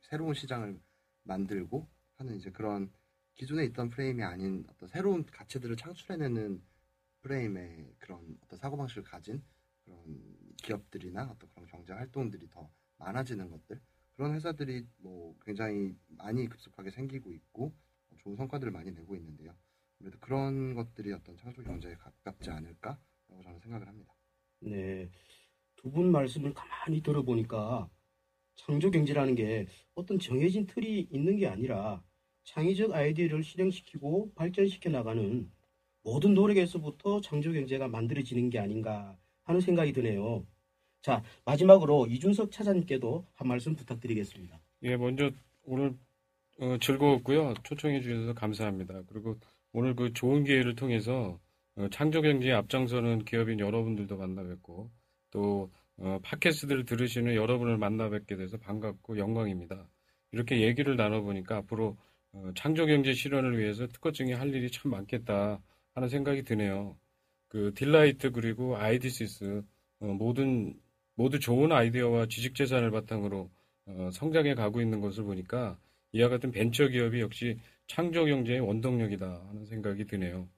새로운 0.00 0.34
시장을 0.34 0.80
만들고 1.22 1.88
하는 2.16 2.34
이제 2.34 2.50
그런 2.50 2.90
기존에 3.34 3.64
있던 3.66 3.90
프레임이 3.90 4.24
아닌 4.24 4.64
어떤 4.68 4.88
새로운 4.88 5.24
가치들을 5.24 5.76
창출해내는 5.76 6.60
프레임의 7.22 7.94
그런 8.00 8.36
어떤 8.42 8.58
사고방식을 8.58 9.04
가진 9.04 9.40
그런 9.84 10.20
기업들이나 10.64 11.30
어떤 11.30 11.48
그런 11.50 11.66
경제 11.68 11.92
활동들이 11.92 12.48
더 12.50 12.68
많아지는 12.98 13.50
것들 13.50 13.80
그런 14.16 14.34
회사들이 14.34 14.84
뭐 14.98 15.36
굉장히 15.44 15.96
많이 16.08 16.48
급속하게 16.48 16.90
생기고 16.90 17.32
있고 17.32 17.72
좋은 18.18 18.34
성과들을 18.34 18.72
많이 18.72 18.90
내고 18.90 19.14
있는데요. 19.14 19.54
그래도 19.98 20.18
그런 20.20 20.74
것들이 20.74 21.12
어떤 21.12 21.36
창조 21.36 21.62
경제에 21.62 21.94
가깝지 21.94 22.50
않을까라고 22.50 23.42
저는 23.42 23.58
생각을 23.60 23.88
합니다. 23.88 24.14
네. 24.60 25.08
두 25.76 25.90
분 25.90 26.10
말씀을 26.12 26.54
가만히 26.54 27.02
들어보니까 27.02 27.90
창조 28.56 28.90
경제라는 28.90 29.34
게 29.34 29.66
어떤 29.94 30.18
정해진 30.18 30.66
틀이 30.66 31.08
있는 31.10 31.36
게 31.36 31.46
아니라 31.46 32.02
창의적 32.44 32.92
아이디어를 32.92 33.42
실행시키고 33.44 34.32
발전시켜 34.34 34.90
나가는 34.90 35.50
모든 36.02 36.34
노력에서부터 36.34 37.20
창조 37.20 37.52
경제가 37.52 37.88
만들어지는 37.88 38.48
게 38.50 38.58
아닌가 38.58 39.18
하는 39.44 39.60
생각이 39.60 39.92
드네요. 39.92 40.46
자, 41.02 41.22
마지막으로 41.44 42.06
이준석 42.06 42.50
차장님께도 42.50 43.26
한 43.34 43.48
말씀 43.48 43.74
부탁드리겠습니다. 43.76 44.58
예, 44.84 44.96
먼저 44.96 45.30
오늘 45.64 45.96
어, 46.60 46.78
즐거웠고요. 46.78 47.54
초청해 47.64 48.00
주셔서 48.00 48.32
감사합니다. 48.34 49.02
그리고 49.08 49.38
오늘 49.76 49.96
그 49.96 50.12
좋은 50.12 50.44
기회를 50.44 50.76
통해서 50.76 51.40
어, 51.74 51.88
창조 51.90 52.22
경제에 52.22 52.52
앞장서는 52.52 53.24
기업인 53.24 53.58
여러분들도 53.58 54.16
만나 54.16 54.44
뵙고 54.44 54.88
또 55.32 55.72
어, 55.96 56.20
팟캐스트를 56.22 56.84
들으시는 56.84 57.34
여러분을 57.34 57.76
만나 57.76 58.08
뵙게 58.08 58.36
돼서 58.36 58.56
반갑고 58.56 59.18
영광입니다. 59.18 59.88
이렇게 60.30 60.60
얘기를 60.60 60.96
나눠보니까 60.96 61.56
앞으로 61.56 61.96
어, 62.32 62.52
창조 62.54 62.86
경제 62.86 63.14
실현을 63.14 63.58
위해서 63.58 63.88
특허청이 63.88 64.32
할 64.32 64.54
일이 64.54 64.70
참 64.70 64.92
많겠다 64.92 65.60
하는 65.94 66.08
생각이 66.08 66.44
드네요. 66.44 66.96
그 67.48 67.72
딜라이트 67.74 68.30
그리고 68.30 68.76
아이디시스 68.76 69.62
어, 70.00 70.06
모든 70.06 70.78
모두 71.16 71.40
좋은 71.40 71.72
아이디어와 71.72 72.26
지식 72.26 72.54
재산을 72.54 72.92
바탕으로 72.92 73.50
어, 73.86 74.10
성장해 74.12 74.54
가고 74.54 74.80
있는 74.80 75.00
것을 75.00 75.24
보니까 75.24 75.76
이와 76.12 76.28
같은 76.28 76.52
벤처 76.52 76.86
기업이 76.86 77.20
역시 77.20 77.58
창조 77.86 78.24
경제의 78.24 78.60
원동력이다 78.60 79.44
하는 79.48 79.64
생각이 79.66 80.06
드네요. 80.06 80.48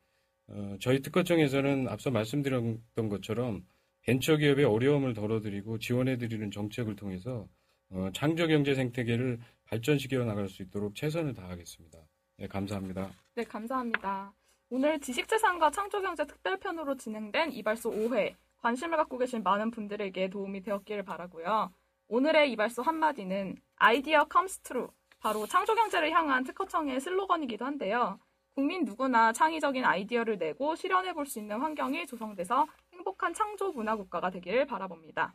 어, 0.49 0.77
저희 0.81 1.01
특허청에서는 1.03 1.89
앞서 1.89 2.11
말씀드렸던 2.11 3.09
것처럼 3.09 3.67
벤처 4.03 4.37
기업의 4.37 4.65
어려움을 4.65 5.15
덜어드리고 5.15 5.79
지원해드리는 5.79 6.51
정책을 6.51 6.95
통해서 6.95 7.49
어, 7.91 8.11
창조 8.15 8.47
경제 8.47 8.75
생태계를 8.75 9.41
발전시켜 9.65 10.25
나갈 10.25 10.49
수 10.49 10.63
있도록 10.63 10.95
최선을 10.95 11.35
다하겠습니다. 11.35 11.99
네, 12.39 12.47
감사합니다. 12.47 13.11
네, 13.35 13.45
감사합니다. 13.45 14.33
오늘 14.71 15.01
지식재산과 15.01 15.71
창조경제 15.71 16.27
특별편으로 16.27 16.97
진행된 16.97 17.53
이발소 17.53 17.91
5회 17.91 18.35
관심을 18.59 18.97
갖고 18.97 19.19
계신 19.19 19.43
많은 19.43 19.71
분들에게 19.71 20.29
도움이 20.29 20.63
되었기를 20.63 21.05
바라고요. 21.05 21.73
오늘의 22.09 22.53
이발소 22.53 22.83
한마디는 22.83 23.57
아이디어 23.77 24.27
comes 24.31 24.59
true 24.61 24.89
바로 25.27 25.45
창조경제를 25.45 26.13
향한 26.13 26.45
특허청의 26.45 27.01
슬로건이기도 27.01 27.65
한데요. 27.65 28.21
국민 28.55 28.85
누구나 28.85 29.33
창의적인 29.33 29.85
아이디어를 29.85 30.39
내고 30.39 30.77
실현해 30.77 31.15
볼 31.15 31.27
수 31.27 31.41
있는 31.41 31.61
환경이 31.61 32.07
조성돼서 32.07 32.65
행복한 32.93 33.35
창조 33.35 33.73
문화 33.73 33.97
국가가 33.97 34.31
되기를 34.31 34.67
바라봅니다. 34.67 35.35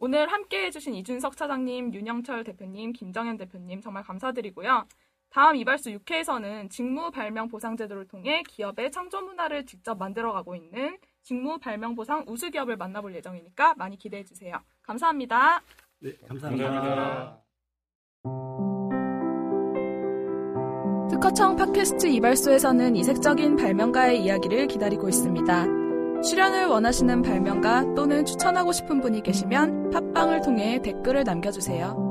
오늘 0.00 0.32
함께 0.32 0.64
해주신 0.64 0.94
이준석 0.96 1.36
차장님, 1.36 1.94
윤영철 1.94 2.42
대표님, 2.42 2.92
김정현 2.92 3.36
대표님 3.36 3.80
정말 3.80 4.02
감사드리고요. 4.02 4.88
다음 5.28 5.54
이발소 5.54 5.90
6회에서는 5.92 6.68
직무 6.68 7.12
발명 7.12 7.46
보상 7.46 7.76
제도를 7.76 8.08
통해 8.08 8.42
기업의 8.48 8.90
창조 8.90 9.20
문화를 9.20 9.64
직접 9.64 9.96
만들어가고 9.96 10.56
있는 10.56 10.98
직무 11.22 11.56
발명 11.58 11.94
보상 11.94 12.24
우수 12.26 12.50
기업을 12.50 12.76
만나볼 12.76 13.14
예정이니까 13.14 13.74
많이 13.76 13.96
기대해 13.96 14.24
주세요. 14.24 14.58
감사합니다. 14.82 15.62
네, 16.00 16.16
감사합니다. 16.26 16.68
감사합니다. 18.24 18.69
특허청 21.10 21.56
팟캐스트 21.56 22.06
이발소에서는 22.06 22.94
이색적인 22.94 23.56
발명가의 23.56 24.22
이야기를 24.22 24.68
기다리고 24.68 25.08
있습니다. 25.08 25.66
출연을 26.22 26.66
원하시는 26.66 27.22
발명가 27.22 27.84
또는 27.94 28.24
추천하고 28.24 28.72
싶은 28.72 29.00
분이 29.00 29.22
계시면 29.22 29.90
팟빵을 29.90 30.42
통해 30.42 30.80
댓글을 30.82 31.24
남겨주세요. 31.24 32.09